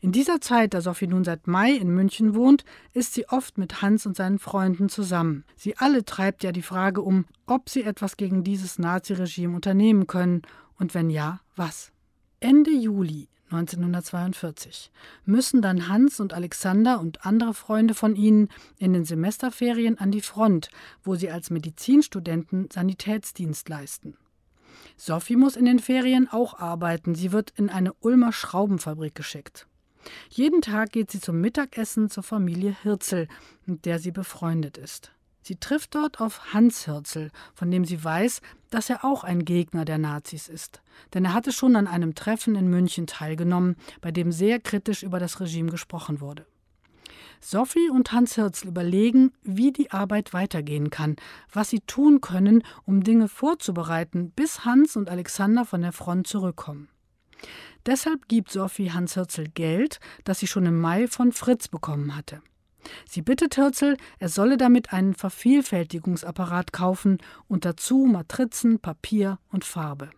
[0.00, 3.82] In dieser Zeit, da Sophie nun seit Mai in München wohnt, ist sie oft mit
[3.82, 5.44] Hans und seinen Freunden zusammen.
[5.56, 10.42] Sie alle treibt ja die Frage um, ob sie etwas gegen dieses Naziregime unternehmen können
[10.78, 11.92] und wenn ja, was.
[12.40, 14.90] Ende Juli 1942,
[15.24, 20.22] müssen dann Hans und Alexander und andere Freunde von ihnen in den Semesterferien an die
[20.22, 20.70] Front,
[21.04, 24.16] wo sie als Medizinstudenten Sanitätsdienst leisten.
[24.96, 29.66] Sophie muss in den Ferien auch arbeiten, sie wird in eine Ulmer Schraubenfabrik geschickt.
[30.30, 33.28] Jeden Tag geht sie zum Mittagessen zur Familie Hirzel,
[33.66, 35.12] mit der sie befreundet ist.
[35.44, 39.84] Sie trifft dort auf Hans Hirzel, von dem sie weiß, dass er auch ein Gegner
[39.84, 40.82] der Nazis ist.
[41.14, 45.18] Denn er hatte schon an einem Treffen in München teilgenommen, bei dem sehr kritisch über
[45.18, 46.46] das Regime gesprochen wurde.
[47.44, 51.16] Sophie und Hans Hirzel überlegen, wie die Arbeit weitergehen kann,
[51.52, 56.88] was sie tun können, um Dinge vorzubereiten, bis Hans und Alexander von der Front zurückkommen.
[57.84, 62.42] Deshalb gibt Sophie Hans Hirzel Geld, das sie schon im Mai von Fritz bekommen hatte.
[63.08, 70.10] Sie bittet Hirzel, er solle damit einen Vervielfältigungsapparat kaufen und dazu Matrizen, Papier und Farbe.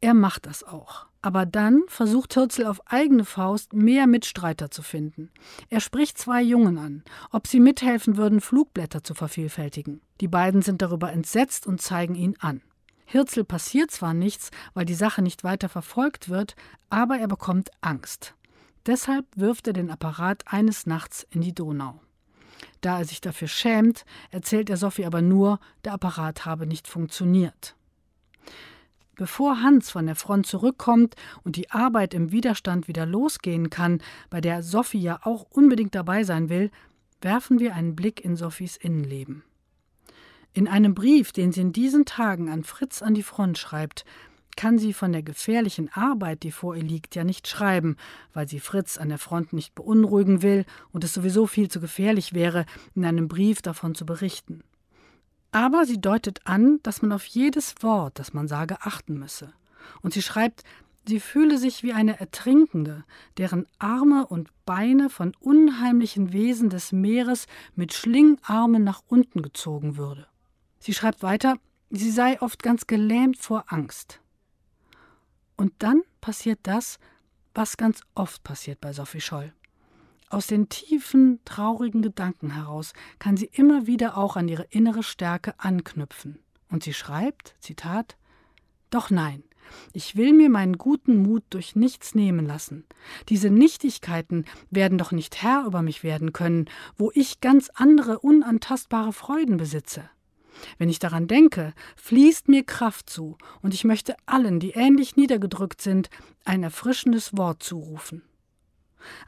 [0.00, 1.07] Er macht das auch.
[1.20, 5.30] Aber dann versucht Hirzel auf eigene Faust mehr Mitstreiter zu finden.
[5.68, 10.00] Er spricht zwei Jungen an, ob sie mithelfen würden, Flugblätter zu vervielfältigen.
[10.20, 12.62] Die beiden sind darüber entsetzt und zeigen ihn an.
[13.04, 16.54] Hirzel passiert zwar nichts, weil die Sache nicht weiter verfolgt wird,
[16.90, 18.34] aber er bekommt Angst.
[18.86, 22.00] Deshalb wirft er den Apparat eines Nachts in die Donau.
[22.80, 27.76] Da er sich dafür schämt, erzählt er Sophie aber nur, der Apparat habe nicht funktioniert.
[29.18, 34.00] Bevor Hans von der Front zurückkommt und die Arbeit im Widerstand wieder losgehen kann,
[34.30, 36.70] bei der Sophie ja auch unbedingt dabei sein will,
[37.20, 39.42] werfen wir einen Blick in Sophies Innenleben.
[40.52, 44.04] In einem Brief, den sie in diesen Tagen an Fritz an die Front schreibt,
[44.54, 47.96] kann sie von der gefährlichen Arbeit, die vor ihr liegt, ja nicht schreiben,
[48.32, 52.34] weil sie Fritz an der Front nicht beunruhigen will und es sowieso viel zu gefährlich
[52.34, 54.62] wäre, in einem Brief davon zu berichten.
[55.50, 59.52] Aber sie deutet an, dass man auf jedes Wort, das man sage, achten müsse.
[60.02, 60.62] Und sie schreibt,
[61.06, 63.04] sie fühle sich wie eine Ertrinkende,
[63.38, 70.26] deren Arme und Beine von unheimlichen Wesen des Meeres mit Schlingarmen nach unten gezogen würde.
[70.80, 71.56] Sie schreibt weiter,
[71.90, 74.20] sie sei oft ganz gelähmt vor Angst.
[75.56, 76.98] Und dann passiert das,
[77.54, 79.52] was ganz oft passiert bei Sophie Scholl.
[80.30, 85.54] Aus den tiefen, traurigen Gedanken heraus kann sie immer wieder auch an ihre innere Stärke
[85.58, 86.38] anknüpfen.
[86.70, 88.16] Und sie schreibt, Zitat,
[88.90, 89.42] Doch nein,
[89.92, 92.84] ich will mir meinen guten Mut durch nichts nehmen lassen.
[93.28, 99.12] Diese Nichtigkeiten werden doch nicht Herr über mich werden können, wo ich ganz andere, unantastbare
[99.12, 100.10] Freuden besitze.
[100.76, 105.80] Wenn ich daran denke, fließt mir Kraft zu, und ich möchte allen, die ähnlich niedergedrückt
[105.80, 106.10] sind,
[106.44, 108.22] ein erfrischendes Wort zurufen.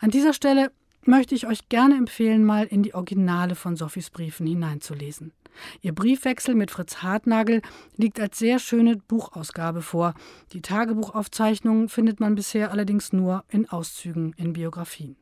[0.00, 0.72] An dieser Stelle
[1.04, 5.32] möchte ich euch gerne empfehlen, mal in die Originale von Sophies Briefen hineinzulesen.
[5.82, 7.62] Ihr Briefwechsel mit Fritz Hartnagel
[7.96, 10.14] liegt als sehr schöne Buchausgabe vor.
[10.52, 15.16] Die Tagebuchaufzeichnungen findet man bisher allerdings nur in Auszügen in Biografien.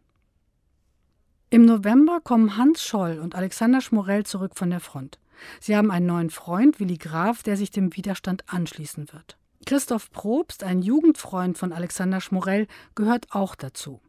[1.51, 5.19] Im November kommen Hans Scholl und Alexander Schmorell zurück von der Front.
[5.61, 9.39] Sie haben einen neuen Freund, Willi Graf, der sich dem Widerstand anschließen wird.
[9.65, 14.01] Christoph Probst, ein Jugendfreund von Alexander Schmorell, gehört auch dazu.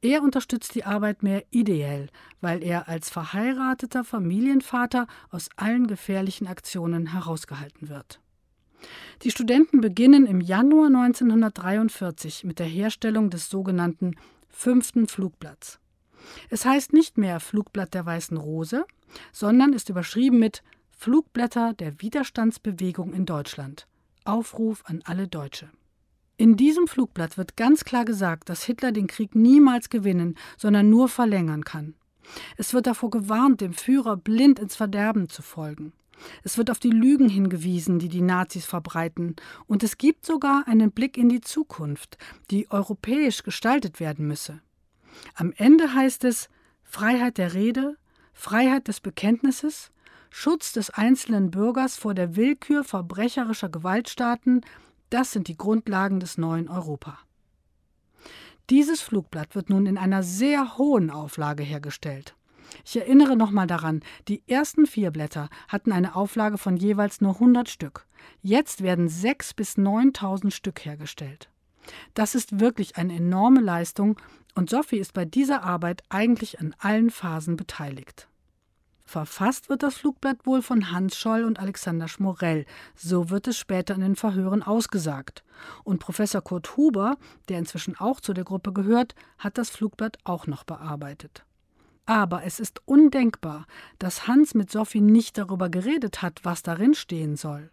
[0.00, 2.08] Er unterstützt die Arbeit mehr ideell,
[2.40, 8.20] weil er als verheirateter Familienvater aus allen gefährlichen Aktionen herausgehalten wird.
[9.22, 14.14] Die Studenten beginnen im Januar 1943 mit der Herstellung des sogenannten
[14.48, 15.80] fünften Flugblatts.
[16.50, 18.84] Es heißt nicht mehr Flugblatt der Weißen Rose,
[19.32, 23.86] sondern ist überschrieben mit Flugblätter der Widerstandsbewegung in Deutschland.
[24.24, 25.70] Aufruf an alle Deutsche.
[26.38, 31.08] In diesem Flugblatt wird ganz klar gesagt, dass Hitler den Krieg niemals gewinnen, sondern nur
[31.08, 31.94] verlängern kann.
[32.56, 35.92] Es wird davor gewarnt, dem Führer blind ins Verderben zu folgen.
[36.44, 39.34] Es wird auf die Lügen hingewiesen, die die Nazis verbreiten.
[39.66, 42.18] Und es gibt sogar einen Blick in die Zukunft,
[42.52, 44.60] die europäisch gestaltet werden müsse.
[45.34, 46.48] Am Ende heißt es
[46.84, 47.96] Freiheit der Rede,
[48.32, 49.90] Freiheit des Bekenntnisses,
[50.30, 54.60] Schutz des einzelnen Bürgers vor der Willkür verbrecherischer Gewaltstaaten,
[55.10, 57.18] das sind die Grundlagen des neuen Europa.
[58.70, 62.34] Dieses Flugblatt wird nun in einer sehr hohen Auflage hergestellt.
[62.84, 67.68] Ich erinnere nochmal daran, die ersten vier Blätter hatten eine Auflage von jeweils nur 100
[67.68, 68.06] Stück.
[68.42, 71.48] Jetzt werden 6.000 bis 9.000 Stück hergestellt.
[72.12, 74.20] Das ist wirklich eine enorme Leistung
[74.54, 78.28] und Sophie ist bei dieser Arbeit eigentlich an allen Phasen beteiligt.
[79.08, 82.66] Verfasst wird das Flugblatt wohl von Hans Scholl und Alexander Schmorell.
[82.94, 85.42] So wird es später in den Verhören ausgesagt.
[85.82, 87.16] Und Professor Kurt Huber,
[87.48, 91.46] der inzwischen auch zu der Gruppe gehört, hat das Flugblatt auch noch bearbeitet.
[92.04, 93.66] Aber es ist undenkbar,
[93.98, 97.70] dass Hans mit Sophie nicht darüber geredet hat, was darin stehen soll.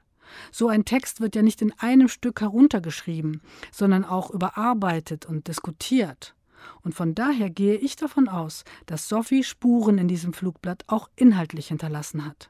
[0.54, 3.42] So ein Text wird ja nicht in einem Stück heruntergeschrieben,
[3.74, 6.34] sondern auch überarbeitet und diskutiert.
[6.82, 11.68] Und von daher gehe ich davon aus, dass Sophie Spuren in diesem Flugblatt auch inhaltlich
[11.70, 12.50] hinterlassen hat.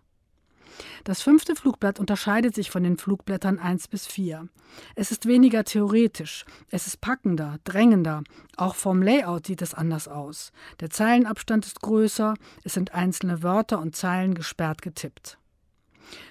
[1.03, 4.49] Das fünfte Flugblatt unterscheidet sich von den Flugblättern 1 bis 4.
[4.95, 8.23] Es ist weniger theoretisch, es ist packender, drängender,
[8.57, 10.51] auch vom Layout sieht es anders aus.
[10.79, 15.37] Der Zeilenabstand ist größer, es sind einzelne Wörter und Zeilen gesperrt getippt.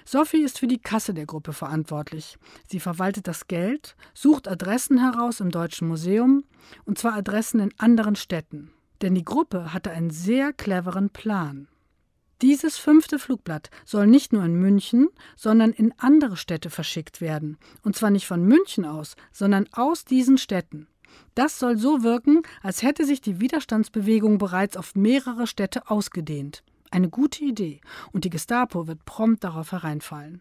[0.05, 2.37] Sophie ist für die Kasse der Gruppe verantwortlich.
[2.67, 6.43] Sie verwaltet das Geld, sucht Adressen heraus im Deutschen Museum,
[6.85, 8.71] und zwar Adressen in anderen Städten.
[9.01, 11.67] Denn die Gruppe hatte einen sehr cleveren Plan.
[12.41, 15.07] Dieses fünfte Flugblatt soll nicht nur in München,
[15.37, 17.57] sondern in andere Städte verschickt werden.
[17.81, 20.87] Und zwar nicht von München aus, sondern aus diesen Städten.
[21.33, 26.63] Das soll so wirken, als hätte sich die Widerstandsbewegung bereits auf mehrere Städte ausgedehnt.
[26.95, 27.81] Eine gute Idee,
[28.13, 30.39] und die Gestapo wird prompt darauf hereinfallen.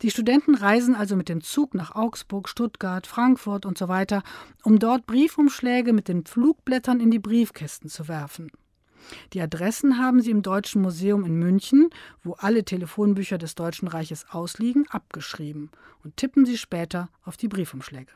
[0.00, 4.22] Die Studenten reisen also mit dem Zug nach Augsburg, Stuttgart, Frankfurt und so weiter,
[4.62, 8.50] um dort Briefumschläge mit den Flugblättern in die Briefkästen zu werfen.
[9.34, 11.90] Die Adressen haben sie im Deutschen Museum in München,
[12.22, 15.70] wo alle Telefonbücher des Deutschen Reiches ausliegen, abgeschrieben
[16.02, 18.10] und tippen sie später auf die Briefumschläge.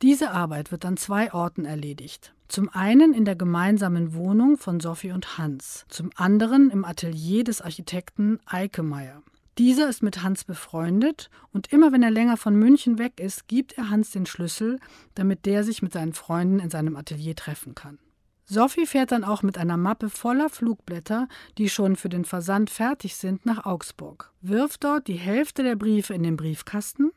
[0.00, 2.32] Diese Arbeit wird an zwei Orten erledigt.
[2.46, 7.60] Zum einen in der gemeinsamen Wohnung von Sophie und Hans, zum anderen im Atelier des
[7.60, 9.22] Architekten Eikemeyer.
[9.58, 13.72] Dieser ist mit Hans befreundet und immer wenn er länger von München weg ist, gibt
[13.72, 14.78] er Hans den Schlüssel,
[15.16, 17.98] damit der sich mit seinen Freunden in seinem Atelier treffen kann.
[18.44, 21.26] Sophie fährt dann auch mit einer Mappe voller Flugblätter,
[21.58, 26.14] die schon für den Versand fertig sind, nach Augsburg, wirft dort die Hälfte der Briefe
[26.14, 27.10] in den Briefkasten,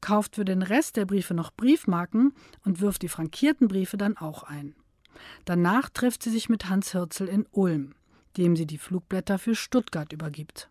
[0.00, 2.32] kauft für den Rest der Briefe noch Briefmarken
[2.64, 4.74] und wirft die frankierten Briefe dann auch ein.
[5.44, 7.94] Danach trifft sie sich mit Hans Hirzel in Ulm,
[8.36, 10.70] dem sie die Flugblätter für Stuttgart übergibt.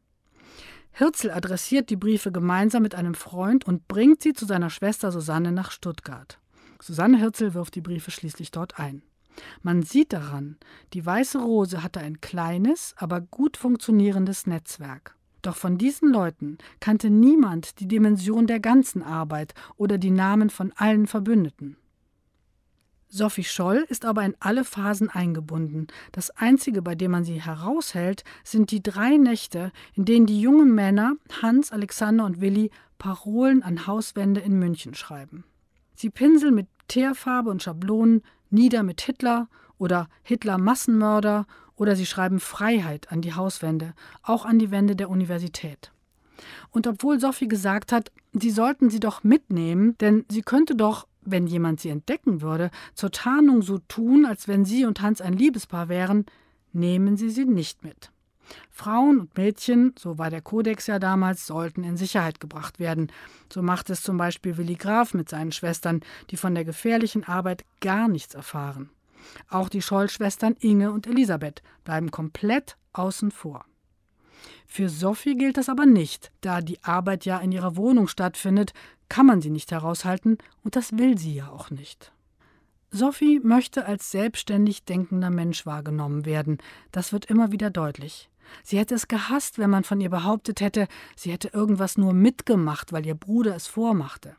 [0.91, 5.52] Hirzel adressiert die Briefe gemeinsam mit einem Freund und bringt sie zu seiner Schwester Susanne
[5.52, 6.39] nach Stuttgart.
[6.82, 9.04] Susanne Hirzel wirft die Briefe schließlich dort ein.
[9.62, 10.58] Man sieht daran,
[10.93, 15.15] die Weiße Rose hatte ein kleines, aber gut funktionierendes Netzwerk.
[15.41, 20.73] Doch von diesen Leuten kannte niemand die Dimension der ganzen Arbeit oder die Namen von
[20.76, 21.78] allen Verbündeten.
[23.10, 25.88] Sophie Scholl ist aber in alle Phasen eingebunden.
[26.12, 30.76] Das Einzige, bei dem man sie heraushält, sind die drei Nächte, in denen die jungen
[30.76, 35.45] Männer, Hans, Alexander und Willi, Parolen an Hauswände in München schreiben.
[35.95, 39.47] Sie pinseln mit Teerfarbe und Schablonen nieder mit Hitler
[39.78, 41.45] oder Hitler Massenmörder
[41.78, 45.92] oder sie schreiben Freiheit an die Hauswände, auch an die Wände der Universität.
[46.72, 51.48] Und obwohl Sophie gesagt hat, sie sollten sie doch mitnehmen, denn sie könnte doch, wenn
[51.48, 55.90] jemand sie entdecken würde, zur Tarnung so tun, als wenn sie und Hans ein Liebespaar
[55.90, 56.26] wären,
[56.74, 58.12] nehmen sie sie nicht mit.
[58.70, 63.12] Frauen und Mädchen, so war der Kodex ja damals, sollten in Sicherheit gebracht werden.
[63.52, 67.66] So macht es zum Beispiel Willi Graf mit seinen Schwestern, die von der gefährlichen Arbeit
[67.82, 68.90] gar nichts erfahren.
[69.49, 73.65] Auch die Schollschwestern Inge und Elisabeth bleiben komplett außen vor.
[74.65, 78.73] Für Sophie gilt das aber nicht, da die Arbeit ja in ihrer Wohnung stattfindet,
[79.10, 82.12] kann man sie nicht heraushalten und das will sie ja auch nicht.
[82.91, 86.58] Sophie möchte als selbstständig denkender Mensch wahrgenommen werden,
[86.91, 88.30] das wird immer wieder deutlich.
[88.63, 92.94] Sie hätte es gehasst, wenn man von ihr behauptet hätte, sie hätte irgendwas nur mitgemacht,
[92.94, 94.35] weil ihr Bruder es vormachte.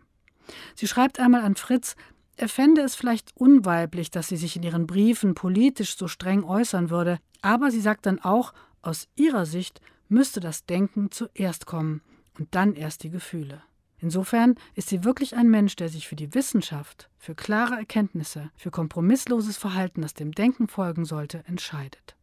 [0.75, 1.95] Sie schreibt einmal an Fritz,
[2.39, 6.89] er fände es vielleicht unweiblich, dass sie sich in ihren Briefen politisch so streng äußern
[6.89, 12.01] würde, aber sie sagt dann auch, aus ihrer Sicht müsste das Denken zuerst kommen
[12.39, 13.63] und dann erst die Gefühle.
[14.01, 18.71] Insofern ist sie wirklich ein Mensch, der sich für die Wissenschaft, für klare Erkenntnisse, für
[18.71, 22.15] kompromissloses Verhalten, das dem Denken folgen sollte, entscheidet.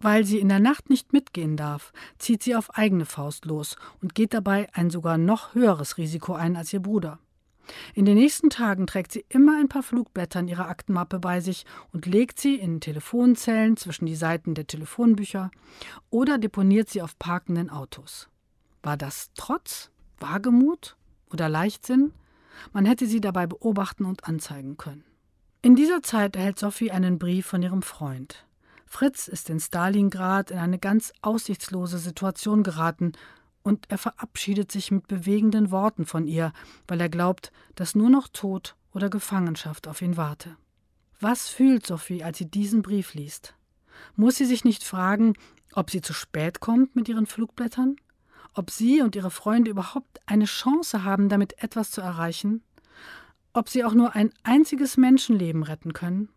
[0.00, 4.16] Weil sie in der Nacht nicht mitgehen darf, zieht sie auf eigene Faust los und
[4.16, 7.20] geht dabei ein sogar noch höheres Risiko ein als ihr Bruder.
[7.94, 11.64] In den nächsten Tagen trägt sie immer ein paar Flugblätter in ihrer Aktenmappe bei sich
[11.92, 15.50] und legt sie in Telefonzellen zwischen die Seiten der Telefonbücher
[16.10, 18.28] oder deponiert sie auf parkenden Autos.
[18.82, 20.96] War das Trotz, Wagemut
[21.30, 22.12] oder Leichtsinn?
[22.72, 25.04] Man hätte sie dabei beobachten und anzeigen können.
[25.62, 28.46] In dieser Zeit erhält Sophie einen Brief von ihrem Freund.
[28.86, 33.12] Fritz ist in Stalingrad in eine ganz aussichtslose Situation geraten
[33.66, 36.52] und er verabschiedet sich mit bewegenden Worten von ihr,
[36.86, 40.56] weil er glaubt, dass nur noch Tod oder Gefangenschaft auf ihn warte.
[41.18, 43.56] Was fühlt Sophie, als sie diesen Brief liest?
[44.14, 45.34] Muss sie sich nicht fragen,
[45.72, 47.96] ob sie zu spät kommt mit ihren Flugblättern?
[48.54, 52.62] Ob sie und ihre Freunde überhaupt eine Chance haben, damit etwas zu erreichen?
[53.52, 56.28] Ob sie auch nur ein einziges Menschenleben retten können?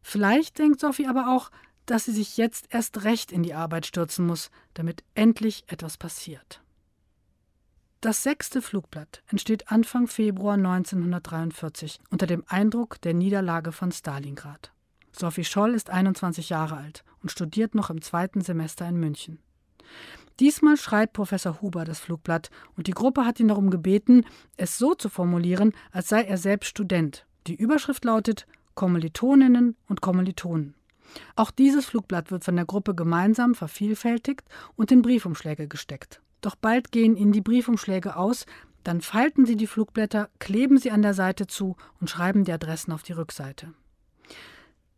[0.00, 1.50] Vielleicht denkt Sophie aber auch,
[1.86, 6.62] dass sie sich jetzt erst recht in die Arbeit stürzen muss, damit endlich etwas passiert.
[8.00, 14.72] Das sechste Flugblatt entsteht Anfang Februar 1943 unter dem Eindruck der Niederlage von Stalingrad.
[15.12, 19.38] Sophie Scholl ist 21 Jahre alt und studiert noch im zweiten Semester in München.
[20.40, 24.24] Diesmal schreibt Professor Huber das Flugblatt und die Gruppe hat ihn darum gebeten,
[24.56, 27.26] es so zu formulieren, als sei er selbst Student.
[27.46, 30.74] Die Überschrift lautet Kommilitoninnen und Kommilitonen.
[31.36, 36.20] Auch dieses Flugblatt wird von der Gruppe gemeinsam vervielfältigt und in Briefumschläge gesteckt.
[36.40, 38.46] Doch bald gehen ihnen die Briefumschläge aus,
[38.84, 42.92] dann falten sie die Flugblätter, kleben sie an der Seite zu und schreiben die Adressen
[42.92, 43.72] auf die Rückseite.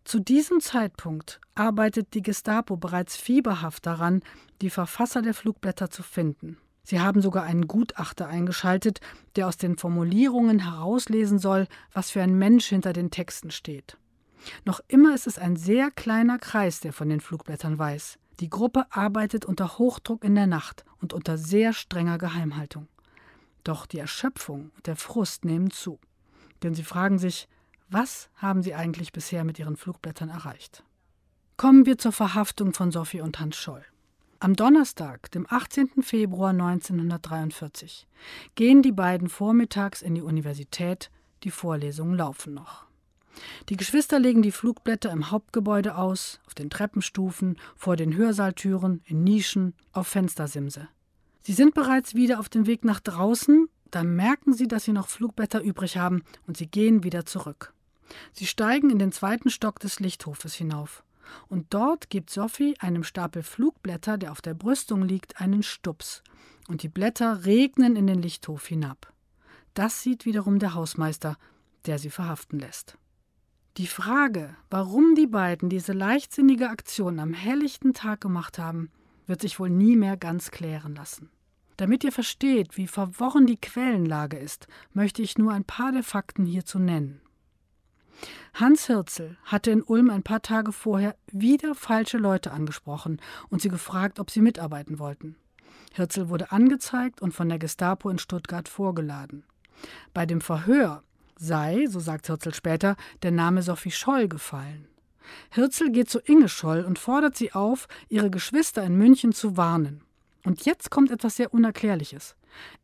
[0.04, 4.22] Zu diesem Zeitpunkt arbeitet die Gestapo bereits fieberhaft daran,
[4.60, 6.58] die Verfasser der Flugblätter zu finden.
[6.82, 9.00] Sie haben sogar einen Gutachter eingeschaltet,
[9.36, 13.96] der aus den Formulierungen herauslesen soll, was für ein Mensch hinter den Texten steht.
[14.64, 18.18] Noch immer ist es ein sehr kleiner Kreis, der von den Flugblättern weiß.
[18.40, 22.88] Die Gruppe arbeitet unter Hochdruck in der Nacht und unter sehr strenger Geheimhaltung.
[23.62, 25.98] Doch die Erschöpfung und der Frust nehmen zu.
[26.62, 27.48] Denn sie fragen sich,
[27.88, 30.82] was haben sie eigentlich bisher mit ihren Flugblättern erreicht?
[31.56, 33.84] Kommen wir zur Verhaftung von Sophie und Hans Scholl.
[34.40, 36.02] Am Donnerstag, dem 18.
[36.02, 38.06] Februar 1943,
[38.56, 41.10] gehen die beiden vormittags in die Universität,
[41.44, 42.86] die Vorlesungen laufen noch.
[43.68, 49.24] Die Geschwister legen die Flugblätter im Hauptgebäude aus, auf den Treppenstufen, vor den Hörsaaltüren, in
[49.24, 50.88] Nischen, auf Fenstersimse.
[51.40, 55.08] Sie sind bereits wieder auf dem Weg nach draußen, da merken sie, dass sie noch
[55.08, 57.72] Flugblätter übrig haben und sie gehen wieder zurück.
[58.32, 61.04] Sie steigen in den zweiten Stock des Lichthofes hinauf.
[61.48, 66.22] Und dort gibt Sophie einem Stapel Flugblätter, der auf der Brüstung liegt, einen Stups.
[66.68, 69.12] Und die Blätter regnen in den Lichthof hinab.
[69.74, 71.36] Das sieht wiederum der Hausmeister,
[71.86, 72.98] der sie verhaften lässt.
[73.76, 78.88] Die Frage, warum die beiden diese leichtsinnige Aktion am helllichten Tag gemacht haben,
[79.26, 81.28] wird sich wohl nie mehr ganz klären lassen.
[81.76, 86.46] Damit ihr versteht, wie verworren die Quellenlage ist, möchte ich nur ein paar der Fakten
[86.46, 87.20] hierzu nennen.
[88.54, 93.70] Hans Hirzel hatte in Ulm ein paar Tage vorher wieder falsche Leute angesprochen und sie
[93.70, 95.34] gefragt, ob sie mitarbeiten wollten.
[95.94, 99.42] Hirzel wurde angezeigt und von der Gestapo in Stuttgart vorgeladen.
[100.12, 101.02] Bei dem Verhör
[101.36, 104.88] sei, so sagt Hirzel später, der Name Sophie Scholl gefallen.
[105.50, 110.02] Hirzel geht zu Inge Scholl und fordert sie auf, ihre Geschwister in München zu warnen.
[110.44, 112.36] Und jetzt kommt etwas sehr Unerklärliches.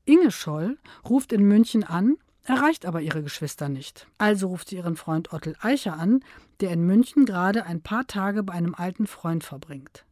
[0.05, 0.79] Inge Scholl
[1.09, 4.07] ruft in München an, erreicht aber ihre Geschwister nicht.
[4.19, 6.25] Also ruft sie ihren Freund Ottel Eicher an,
[6.61, 10.05] der in München gerade ein paar Tage bei einem alten Freund verbringt.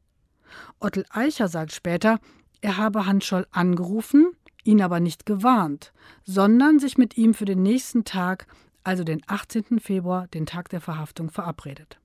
[0.78, 2.20] Ottel Eicher sagt später,
[2.60, 4.32] er habe Hans Scholl angerufen,
[4.64, 5.92] ihn aber nicht gewarnt,
[6.24, 8.46] sondern sich mit ihm für den nächsten Tag,
[8.84, 9.80] also den 18.
[9.80, 11.98] Februar, den Tag der Verhaftung, verabredet.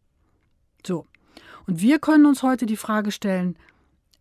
[0.85, 1.07] So,
[1.65, 3.57] und wir können uns heute die Frage stellen,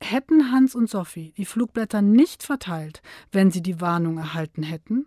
[0.01, 5.07] hätten Hans und Sophie die Flugblätter nicht verteilt, wenn sie die Warnung erhalten hätten?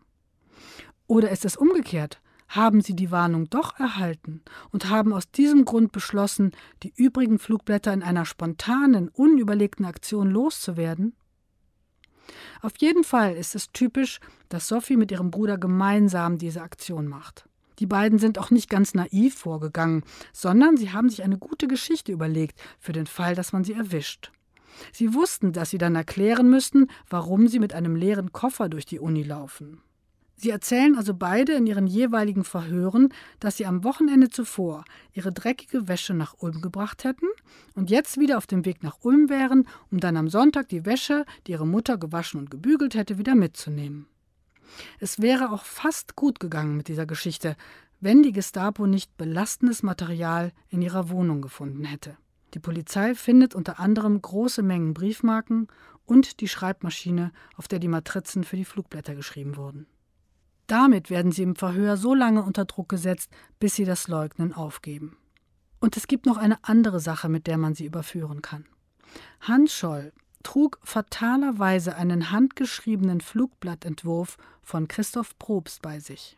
[1.08, 2.22] Oder ist es umgekehrt?
[2.48, 6.52] Haben sie die Warnung doch erhalten und haben aus diesem Grund beschlossen,
[6.84, 11.16] die übrigen Flugblätter in einer spontanen, unüberlegten Aktion loszuwerden?
[12.62, 14.20] Auf jeden Fall ist es typisch,
[14.50, 17.48] dass Sophie mit ihrem Bruder gemeinsam diese Aktion macht.
[17.80, 22.12] Die beiden sind auch nicht ganz naiv vorgegangen, sondern sie haben sich eine gute Geschichte
[22.12, 24.32] überlegt für den Fall, dass man sie erwischt.
[24.92, 29.00] Sie wussten, dass sie dann erklären müssten, warum sie mit einem leeren Koffer durch die
[29.00, 29.82] Uni laufen.
[30.38, 33.10] Sie erzählen also beide in ihren jeweiligen Verhören,
[33.40, 34.84] dass sie am Wochenende zuvor
[35.14, 37.28] ihre dreckige Wäsche nach Ulm gebracht hätten
[37.74, 41.26] und jetzt wieder auf dem Weg nach Ulm wären, um dann am Sonntag die Wäsche,
[41.48, 44.08] die ihre Mutter gewaschen und gebügelt hätte, wieder mitzunehmen.
[45.00, 47.56] Es wäre auch fast gut gegangen mit dieser Geschichte,
[48.02, 52.18] wenn die Gestapo nicht belastendes Material in ihrer Wohnung gefunden hätte.
[52.54, 55.68] Die Polizei findet unter anderem große Mengen Briefmarken
[56.06, 59.88] und die Schreibmaschine, auf der die Matrizen für die Flugblätter geschrieben wurden.
[60.68, 65.18] Damit werden sie im Verhör so lange unter Druck gesetzt, bis sie das Leugnen aufgeben.
[65.80, 68.66] Und es gibt noch eine andere Sache, mit der man sie überführen kann.
[69.42, 70.12] Hans Scholl
[70.44, 76.38] trug fatalerweise einen handgeschriebenen Flugblattentwurf von Christoph Probst bei sich.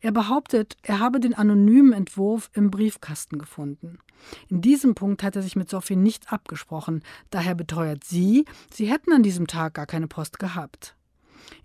[0.00, 3.98] Er behauptet, er habe den anonymen Entwurf im Briefkasten gefunden.
[4.48, 9.12] In diesem Punkt hat er sich mit Sophie nicht abgesprochen, daher beteuert sie, sie hätten
[9.12, 10.95] an diesem Tag gar keine Post gehabt.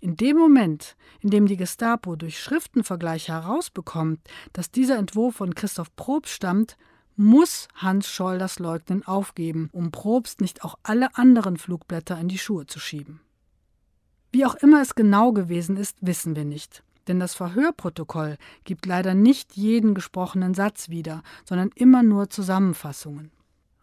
[0.00, 4.20] In dem Moment, in dem die Gestapo durch Schriftenvergleich herausbekommt,
[4.52, 6.76] dass dieser Entwurf von Christoph Probst stammt,
[7.16, 12.38] muss Hans Scholl das Leugnen aufgeben, um Probst nicht auch alle anderen Flugblätter in die
[12.38, 13.20] Schuhe zu schieben.
[14.32, 16.82] Wie auch immer es genau gewesen ist, wissen wir nicht.
[17.08, 23.30] Denn das Verhörprotokoll gibt leider nicht jeden gesprochenen Satz wieder, sondern immer nur Zusammenfassungen.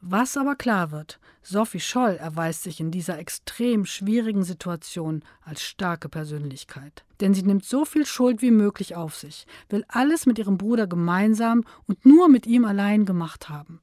[0.02, 6.08] Was aber klar wird, Sophie Scholl erweist sich in dieser extrem schwierigen Situation als starke
[6.08, 7.04] Persönlichkeit.
[7.20, 10.88] Denn sie nimmt so viel Schuld wie möglich auf sich, will alles mit ihrem Bruder
[10.88, 13.82] gemeinsam und nur mit ihm allein gemacht haben.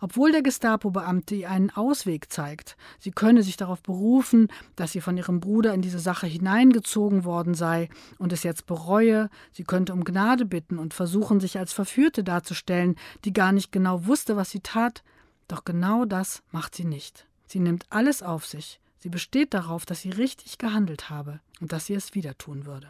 [0.00, 5.16] Obwohl der Gestapo-Beamte ihr einen Ausweg zeigt, sie könne sich darauf berufen, dass sie von
[5.16, 7.88] ihrem Bruder in diese Sache hineingezogen worden sei
[8.18, 12.96] und es jetzt bereue, sie könnte um Gnade bitten und versuchen, sich als Verführte darzustellen,
[13.24, 15.02] die gar nicht genau wusste, was sie tat,
[15.50, 17.26] doch genau das macht sie nicht.
[17.46, 18.80] Sie nimmt alles auf sich.
[18.98, 22.88] Sie besteht darauf, dass sie richtig gehandelt habe und dass sie es wieder tun würde.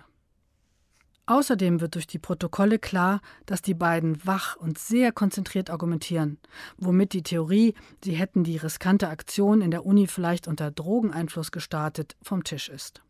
[1.27, 6.39] Außerdem wird durch die Protokolle klar, dass die beiden wach und sehr konzentriert argumentieren,
[6.77, 12.17] womit die Theorie, sie hätten die riskante Aktion in der Uni vielleicht unter Drogeneinfluss gestartet,
[12.21, 13.01] vom Tisch ist.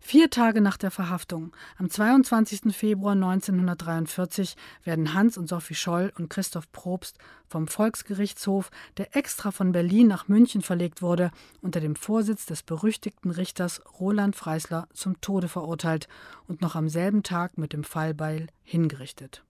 [0.00, 2.74] Vier Tage nach der Verhaftung, am 22.
[2.74, 9.72] Februar 1943, werden Hans und Sophie Scholl und Christoph Probst vom Volksgerichtshof, der extra von
[9.72, 15.48] Berlin nach München verlegt wurde, unter dem Vorsitz des berüchtigten Richters Roland Freisler zum Tode
[15.48, 16.08] verurteilt
[16.46, 19.42] und noch am selben Tag mit dem Fallbeil hingerichtet.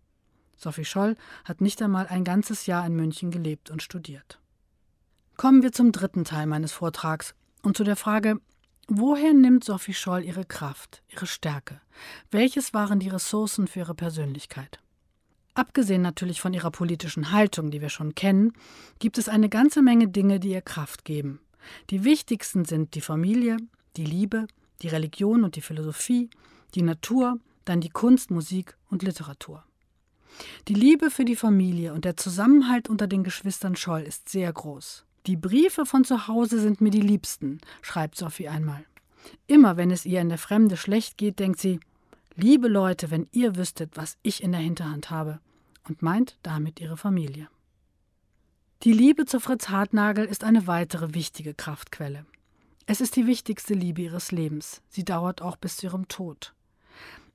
[0.57, 4.41] Sophie Scholl hat nicht einmal ein ganzes Jahr in München gelebt und studiert.
[5.37, 8.41] Kommen wir zum dritten Teil meines Vortrags und zu der Frage,
[8.89, 11.81] Woher nimmt Sophie Scholl ihre Kraft, ihre Stärke?
[12.31, 14.79] Welches waren die Ressourcen für ihre Persönlichkeit?
[15.55, 18.53] Abgesehen natürlich von ihrer politischen Haltung, die wir schon kennen,
[19.01, 21.41] gibt es eine ganze Menge Dinge, die ihr Kraft geben.
[21.91, 23.57] Die wichtigsten sind die Familie,
[23.97, 24.47] die Liebe,
[24.83, 26.31] die Religion und die Philosophie,
[26.77, 29.65] die Natur, dann die Kunst, Musik und Literatur.
[30.69, 35.06] Die Liebe für die Familie und der Zusammenhalt unter den Geschwistern Scholl ist sehr groß.
[35.27, 38.85] Die Briefe von zu Hause sind mir die liebsten, schreibt Sophie einmal.
[39.49, 41.81] Immer wenn es ihr in der Fremde schlecht geht, denkt sie,
[42.37, 45.41] liebe Leute, wenn ihr wüsstet, was ich in der Hinterhand habe,
[45.89, 47.49] und meint damit ihre Familie.
[48.85, 52.25] Die Liebe zu Fritz Hartnagel ist eine weitere wichtige Kraftquelle.
[52.87, 54.81] Es ist die wichtigste Liebe ihres Lebens.
[54.89, 56.55] Sie dauert auch bis zu ihrem Tod.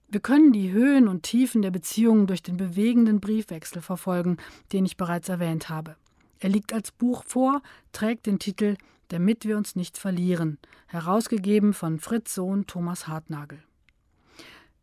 [0.08, 4.38] Wir können die Höhen und Tiefen der Beziehungen durch den bewegenden Briefwechsel verfolgen,
[4.72, 5.98] den ich bereits erwähnt habe.
[6.42, 7.62] Er liegt als Buch vor,
[7.94, 8.76] trägt den Titel
[9.10, 13.64] Damit wir uns nicht verlieren, herausgegeben von Fritz Sohn Thomas Hartnagel.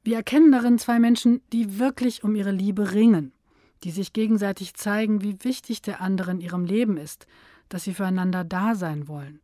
[0.04, 3.32] Wir erkennen darin zwei Menschen, die wirklich um ihre Liebe ringen,
[3.82, 7.26] die sich gegenseitig zeigen, wie wichtig der andere in ihrem Leben ist,
[7.68, 9.40] dass sie füreinander da sein wollen.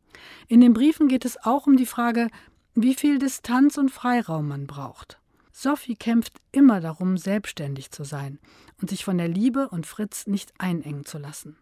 [0.46, 2.28] In den Briefen geht es auch um die Frage,
[2.74, 5.18] wie viel Distanz und Freiraum man braucht.
[5.50, 8.38] Sophie kämpft immer darum, selbstständig zu sein
[8.80, 11.56] und sich von der Liebe und Fritz nicht einengen zu lassen.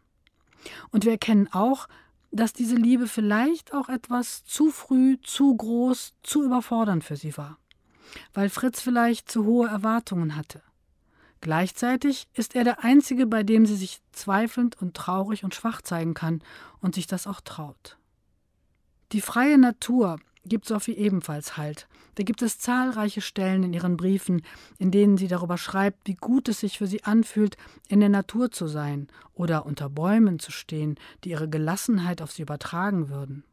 [0.90, 1.88] Und wir erkennen auch,
[2.30, 7.58] dass diese Liebe vielleicht auch etwas zu früh, zu groß, zu überfordernd für sie war,
[8.32, 10.62] weil Fritz vielleicht zu hohe Erwartungen hatte.
[11.42, 16.14] Gleichzeitig ist er der Einzige, bei dem sie sich zweifelnd und traurig und schwach zeigen
[16.14, 16.42] kann
[16.80, 17.98] und sich das auch traut.
[19.10, 21.88] Die freie Natur, gibt Sophie ebenfalls Halt.
[22.16, 24.42] Da gibt es zahlreiche Stellen in ihren Briefen,
[24.78, 27.56] in denen sie darüber schreibt, wie gut es sich für sie anfühlt,
[27.88, 32.42] in der Natur zu sein oder unter Bäumen zu stehen, die ihre Gelassenheit auf sie
[32.42, 33.44] übertragen würden.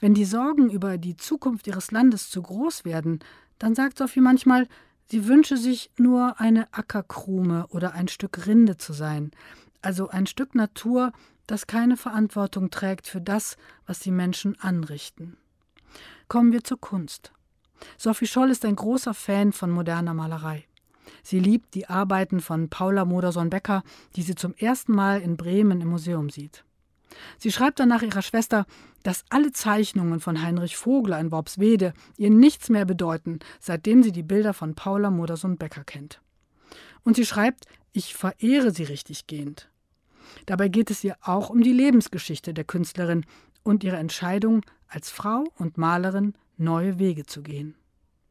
[0.00, 3.20] Wenn die Sorgen über die Zukunft ihres Landes zu groß werden,
[3.58, 4.68] dann sagt Sophie manchmal,
[5.10, 9.32] sie wünsche sich nur eine Ackerkrume oder ein Stück Rinde zu sein,
[9.82, 11.12] also ein Stück Natur,
[11.46, 15.36] das keine Verantwortung trägt für das, was die Menschen anrichten.
[16.28, 17.32] Kommen wir zur Kunst.
[17.96, 20.64] Sophie Scholl ist ein großer Fan von moderner Malerei.
[21.22, 23.84] Sie liebt die Arbeiten von Paula Modersohn-Becker,
[24.16, 26.64] die sie zum ersten Mal in Bremen im Museum sieht.
[27.38, 28.66] Sie schreibt danach ihrer Schwester,
[29.04, 34.24] dass alle Zeichnungen von Heinrich Vogler in Worpswede ihr nichts mehr bedeuten, seitdem sie die
[34.24, 36.20] Bilder von Paula Modersohn-Becker kennt.
[37.04, 39.70] Und sie schreibt, ich verehre sie richtig gehend.
[40.44, 43.24] Dabei geht es ihr auch um die Lebensgeschichte der Künstlerin
[43.62, 47.76] und ihre Entscheidung, als Frau und Malerin neue Wege zu gehen.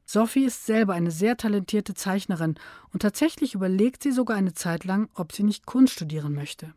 [0.06, 2.56] Sophie ist selber eine sehr talentierte Zeichnerin
[2.94, 6.74] und tatsächlich überlegt sie sogar eine Zeit lang, ob sie nicht Kunst studieren möchte.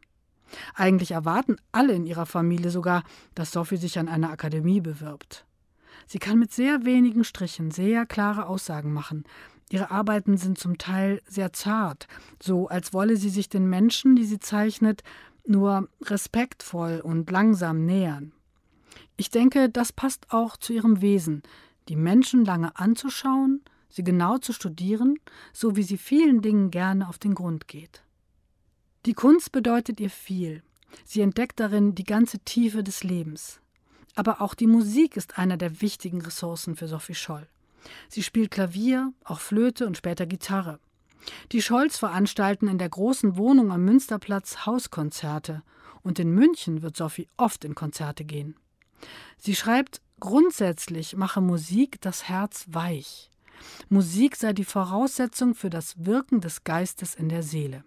[0.74, 3.02] Eigentlich erwarten alle in ihrer Familie sogar,
[3.34, 5.44] dass Sophie sich an einer Akademie bewirbt.
[6.06, 9.24] Sie kann mit sehr wenigen Strichen sehr klare Aussagen machen.
[9.70, 12.08] Ihre Arbeiten sind zum Teil sehr zart,
[12.42, 15.02] so als wolle sie sich den Menschen, die sie zeichnet,
[15.46, 18.32] nur respektvoll und langsam nähern.
[19.20, 21.42] Ich denke, das passt auch zu ihrem Wesen,
[21.88, 25.18] die Menschen lange anzuschauen, sie genau zu studieren,
[25.52, 28.04] so wie sie vielen Dingen gerne auf den Grund geht.
[29.06, 30.62] Die Kunst bedeutet ihr viel.
[31.04, 33.60] Sie entdeckt darin die ganze Tiefe des Lebens.
[34.14, 37.48] Aber auch die Musik ist einer der wichtigen Ressourcen für Sophie Scholl.
[38.08, 40.78] Sie spielt Klavier, auch Flöte und später Gitarre.
[41.50, 45.64] Die Scholls veranstalten in der großen Wohnung am Münsterplatz Hauskonzerte
[46.02, 48.54] und in München wird Sophie oft in Konzerte gehen.
[49.38, 53.30] Sie schreibt, grundsätzlich mache Musik das Herz weich.
[53.88, 57.84] Musik sei die Voraussetzung für das Wirken des Geistes in der Seele.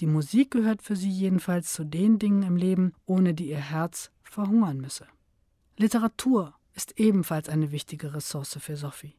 [0.00, 4.10] Die Musik gehört für sie jedenfalls zu den Dingen im Leben, ohne die ihr Herz
[4.22, 5.06] verhungern müsse.
[5.76, 9.14] Literatur ist ebenfalls eine wichtige Ressource für Sophie.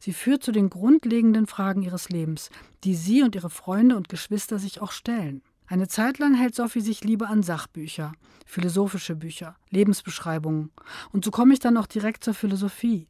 [0.00, 2.50] Sie führt zu den grundlegenden Fragen ihres Lebens,
[2.84, 5.42] die sie und ihre Freunde und Geschwister sich auch stellen.
[5.68, 8.12] Eine Zeit lang hält Sophie sich lieber an Sachbücher,
[8.46, 10.70] philosophische Bücher, Lebensbeschreibungen.
[11.12, 13.06] Und so komme ich dann auch direkt zur Philosophie.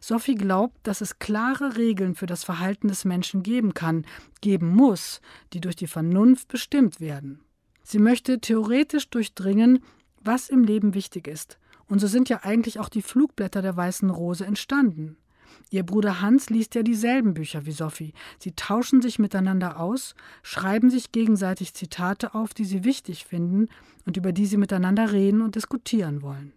[0.00, 4.04] Sophie glaubt, dass es klare Regeln für das Verhalten des Menschen geben kann,
[4.42, 5.22] geben muss,
[5.54, 7.40] die durch die Vernunft bestimmt werden.
[7.82, 9.82] Sie möchte theoretisch durchdringen,
[10.20, 11.58] was im Leben wichtig ist.
[11.86, 15.16] Und so sind ja eigentlich auch die Flugblätter der Weißen Rose entstanden.
[15.70, 18.12] Ihr Bruder Hans liest ja dieselben Bücher wie Sophie.
[18.38, 23.68] Sie tauschen sich miteinander aus, schreiben sich gegenseitig Zitate auf, die sie wichtig finden
[24.06, 26.52] und über die sie miteinander reden und diskutieren wollen.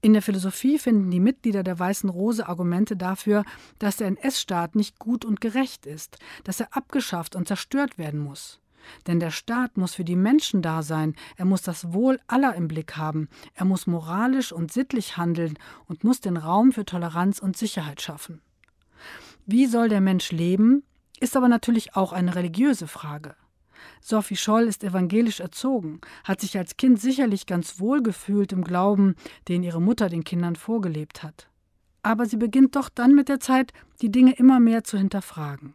[0.00, 3.44] In der Philosophie finden die Mitglieder der Weißen Rose Argumente dafür,
[3.80, 8.60] dass der NS-Staat nicht gut und gerecht ist, dass er abgeschafft und zerstört werden muss.
[9.06, 12.68] Denn der Staat muss für die Menschen da sein, er muss das Wohl aller im
[12.68, 17.56] Blick haben, er muss moralisch und sittlich handeln und muss den Raum für Toleranz und
[17.56, 18.40] Sicherheit schaffen.
[19.46, 20.82] Wie soll der Mensch leben,
[21.20, 23.34] ist aber natürlich auch eine religiöse Frage.
[24.00, 29.14] Sophie Scholl ist evangelisch erzogen, hat sich als Kind sicherlich ganz wohl gefühlt im Glauben,
[29.48, 31.48] den ihre Mutter den Kindern vorgelebt hat.
[32.02, 35.74] Aber sie beginnt doch dann mit der Zeit, die Dinge immer mehr zu hinterfragen.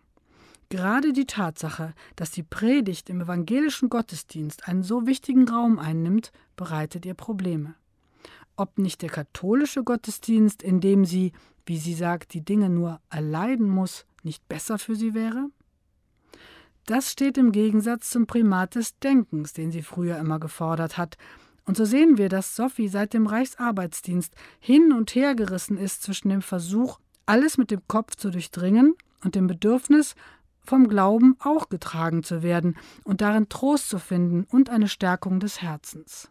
[0.74, 7.06] Gerade die Tatsache, dass die Predigt im evangelischen Gottesdienst einen so wichtigen Raum einnimmt, bereitet
[7.06, 7.76] ihr Probleme.
[8.56, 11.32] Ob nicht der katholische Gottesdienst, in dem sie,
[11.68, 15.46] wie sie sagt, die Dinge nur erleiden muss, nicht besser für sie wäre?
[16.88, 21.20] Das steht im Gegensatz zum Primat des Denkens, den sie früher immer gefordert hat.
[21.66, 26.30] Und so sehen wir, dass Sophie seit dem Reichsarbeitsdienst hin und her gerissen ist zwischen
[26.30, 26.98] dem Versuch,
[27.28, 30.16] alles mit dem Kopf zu durchdringen und dem Bedürfnis,
[30.64, 35.62] vom Glauben auch getragen zu werden und darin Trost zu finden und eine Stärkung des
[35.62, 36.30] Herzens.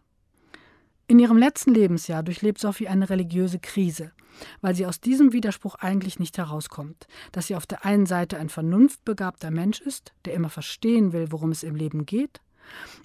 [1.09, 4.13] In ihrem letzten Lebensjahr durchlebt Sophie eine religiöse Krise,
[4.61, 8.49] weil sie aus diesem Widerspruch eigentlich nicht herauskommt, dass sie auf der einen Seite ein
[8.49, 12.41] vernunftbegabter Mensch ist, der immer verstehen will, worum es im Leben geht,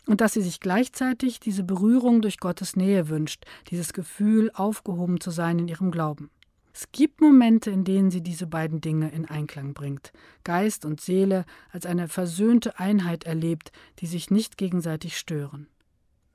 [0.05, 5.32] und dass sie sich gleichzeitig diese Berührung durch Gottes Nähe wünscht, dieses Gefühl, aufgehoben zu
[5.32, 6.30] sein in ihrem Glauben.
[6.80, 10.13] Es gibt Momente, in denen sie diese beiden Dinge in Einklang bringt,
[10.43, 15.69] Geist und Seele als eine versöhnte Einheit erlebt, die sich nicht gegenseitig stören.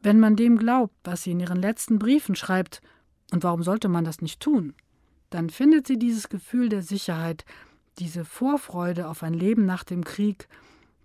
[0.01, 2.81] Wenn man dem glaubt, was sie in ihren letzten Briefen schreibt,
[3.31, 4.75] und warum sollte man das nicht tun,
[5.31, 7.45] dann findet sie dieses Gefühl der Sicherheit,
[8.01, 10.49] diese Vorfreude auf ein Leben nach dem Krieg,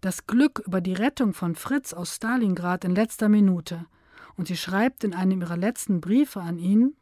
[0.01, 3.85] das Glück über die Rettung von Fritz aus Stalingrad in letzter Minute,
[4.35, 6.95] und sie schreibt in einem ihrer letzten Briefe an ihn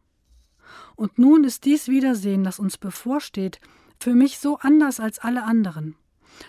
[0.96, 3.60] und nun ist dies Wiedersehen, das uns bevorsteht,
[4.00, 5.96] für mich so anders als alle anderen,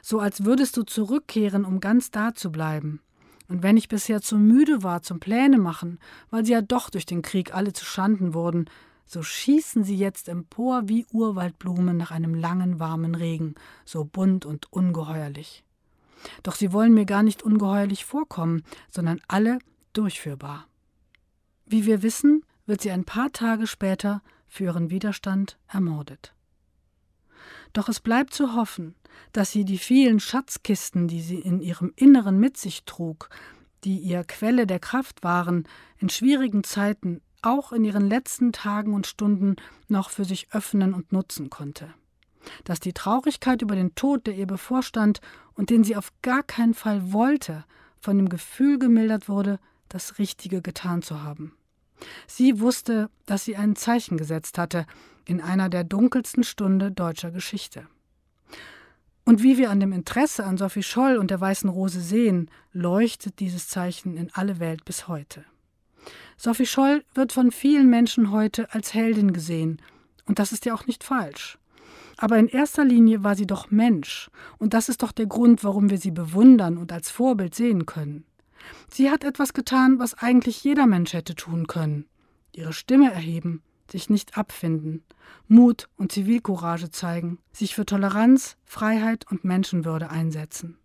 [0.02, 3.00] so als würdest du zurückkehren, um ganz da zu bleiben.
[3.48, 5.98] Und wenn ich bisher zu müde war zum Pläne machen,
[6.30, 8.68] weil sie ja doch durch den Krieg alle zu Schanden wurden,
[9.06, 13.54] so schießen sie jetzt empor wie Urwaldblumen nach einem langen, warmen Regen,
[13.84, 15.64] so bunt und ungeheuerlich.
[16.42, 19.60] Doch sie wollen mir gar nicht ungeheuerlich vorkommen, sondern alle
[19.92, 20.66] durchführbar.
[21.66, 26.34] Wie wir wissen, wird sie ein paar Tage später für ihren Widerstand ermordet.
[27.72, 28.94] Doch es bleibt zu hoffen,
[29.32, 33.28] dass sie die vielen Schatzkisten, die sie in ihrem Inneren mit sich trug,
[33.84, 39.06] die ihr Quelle der Kraft waren, in schwierigen Zeiten, auch in ihren letzten Tagen und
[39.06, 39.56] Stunden
[39.88, 41.92] noch für sich öffnen und nutzen konnte.
[42.64, 45.20] Dass die Traurigkeit über den Tod, der ihr bevorstand
[45.54, 47.64] und den sie auf gar keinen Fall wollte,
[48.00, 49.58] von dem Gefühl gemildert wurde,
[49.88, 51.56] das Richtige getan zu haben.
[52.26, 54.86] Sie wusste, dass sie ein Zeichen gesetzt hatte
[55.24, 57.86] in einer der dunkelsten Stunde deutscher Geschichte.
[59.24, 63.40] Und wie wir an dem Interesse an Sophie Scholl und der Weißen Rose sehen, leuchtet
[63.40, 65.44] dieses Zeichen in alle Welt bis heute.
[66.36, 69.82] Sophie Scholl wird von vielen Menschen heute als Heldin gesehen,
[70.26, 71.58] und das ist ja auch nicht falsch.
[72.18, 75.90] Aber in erster Linie war sie doch Mensch, und das ist doch der Grund, warum
[75.90, 78.24] wir sie bewundern und als Vorbild sehen können.
[78.90, 82.06] Sie hat etwas getan, was eigentlich jeder Mensch hätte tun können.
[82.52, 85.04] Ihre Stimme erheben, sich nicht abfinden,
[85.48, 90.78] Mut und Zivilcourage zeigen, sich für Toleranz, Freiheit und Menschenwürde einsetzen.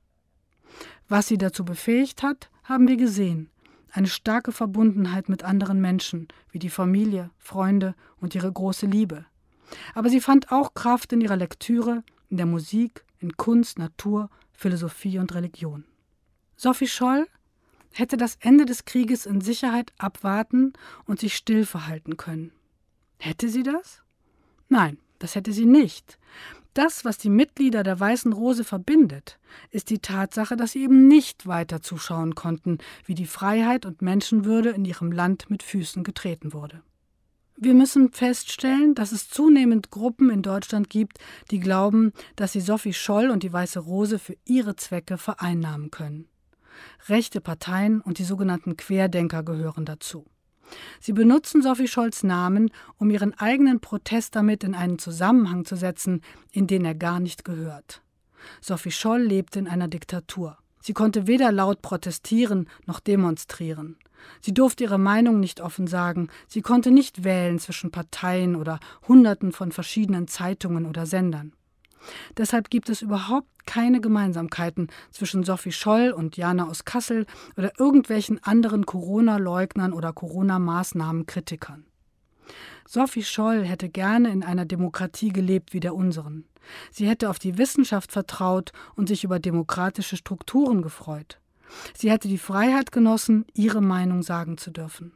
[1.07, 3.49] Was sie dazu befähigt hat, haben wir gesehen.
[3.91, 9.25] Eine starke Verbundenheit mit anderen Menschen, wie die Familie, Freunde und ihre große Liebe.
[9.93, 15.19] Aber sie fand auch Kraft in ihrer Lektüre, in der Musik, in Kunst, Natur, Philosophie
[15.19, 15.83] und Religion.
[16.55, 17.27] Sophie Scholl
[17.91, 20.73] hätte das Ende des Krieges in Sicherheit abwarten
[21.05, 22.51] und sich still verhalten können.
[23.17, 24.01] Hätte sie das?
[24.69, 26.17] Nein, das hätte sie nicht.
[26.73, 29.39] Das, was die Mitglieder der Weißen Rose verbindet,
[29.71, 34.69] ist die Tatsache, dass sie eben nicht weiter zuschauen konnten, wie die Freiheit und Menschenwürde
[34.69, 36.81] in ihrem Land mit Füßen getreten wurde.
[37.57, 41.19] Wir müssen feststellen, dass es zunehmend Gruppen in Deutschland gibt,
[41.51, 46.27] die glauben, dass sie Sophie Scholl und die Weiße Rose für ihre Zwecke vereinnahmen können.
[47.07, 50.25] Rechte Parteien und die sogenannten Querdenker gehören dazu.
[50.99, 56.21] Sie benutzen Sophie Scholls Namen, um ihren eigenen Protest damit in einen Zusammenhang zu setzen,
[56.51, 58.01] in den er gar nicht gehört.
[58.61, 60.57] Sophie Scholl lebte in einer Diktatur.
[60.81, 63.97] Sie konnte weder laut protestieren noch demonstrieren.
[64.39, 69.51] Sie durfte ihre Meinung nicht offen sagen, sie konnte nicht wählen zwischen Parteien oder Hunderten
[69.51, 71.53] von verschiedenen Zeitungen oder Sendern.
[72.37, 77.25] Deshalb gibt es überhaupt keine Gemeinsamkeiten zwischen Sophie Scholl und Jana aus Kassel
[77.57, 81.85] oder irgendwelchen anderen Corona-Leugnern oder Corona-Maßnahmen-Kritikern.
[82.87, 86.45] Sophie Scholl hätte gerne in einer Demokratie gelebt wie der unseren.
[86.91, 91.39] Sie hätte auf die Wissenschaft vertraut und sich über demokratische Strukturen gefreut.
[91.95, 95.13] Sie hätte die Freiheit genossen, ihre Meinung sagen zu dürfen.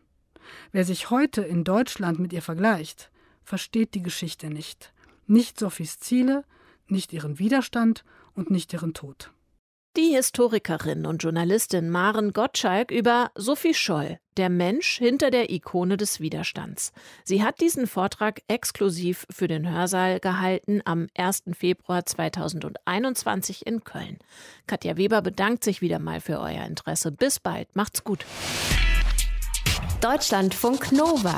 [0.72, 3.12] Wer sich heute in Deutschland mit ihr vergleicht,
[3.44, 4.94] versteht die Geschichte nicht.
[5.28, 6.46] Nicht Sophies Ziele,
[6.88, 9.32] nicht ihren Widerstand und nicht ihren Tod.
[9.98, 16.20] Die Historikerin und Journalistin Maren Gottschalk über Sophie Scholl, der Mensch hinter der Ikone des
[16.20, 16.92] Widerstands.
[17.24, 21.44] Sie hat diesen Vortrag exklusiv für den Hörsaal gehalten am 1.
[21.54, 24.18] Februar 2021 in Köln.
[24.68, 27.14] Katja Weber bedankt sich wieder mal für euer Interesse.
[27.14, 27.74] Bis bald.
[27.74, 28.26] Macht's gut.
[30.02, 31.38] Deutschlandfunk Nova.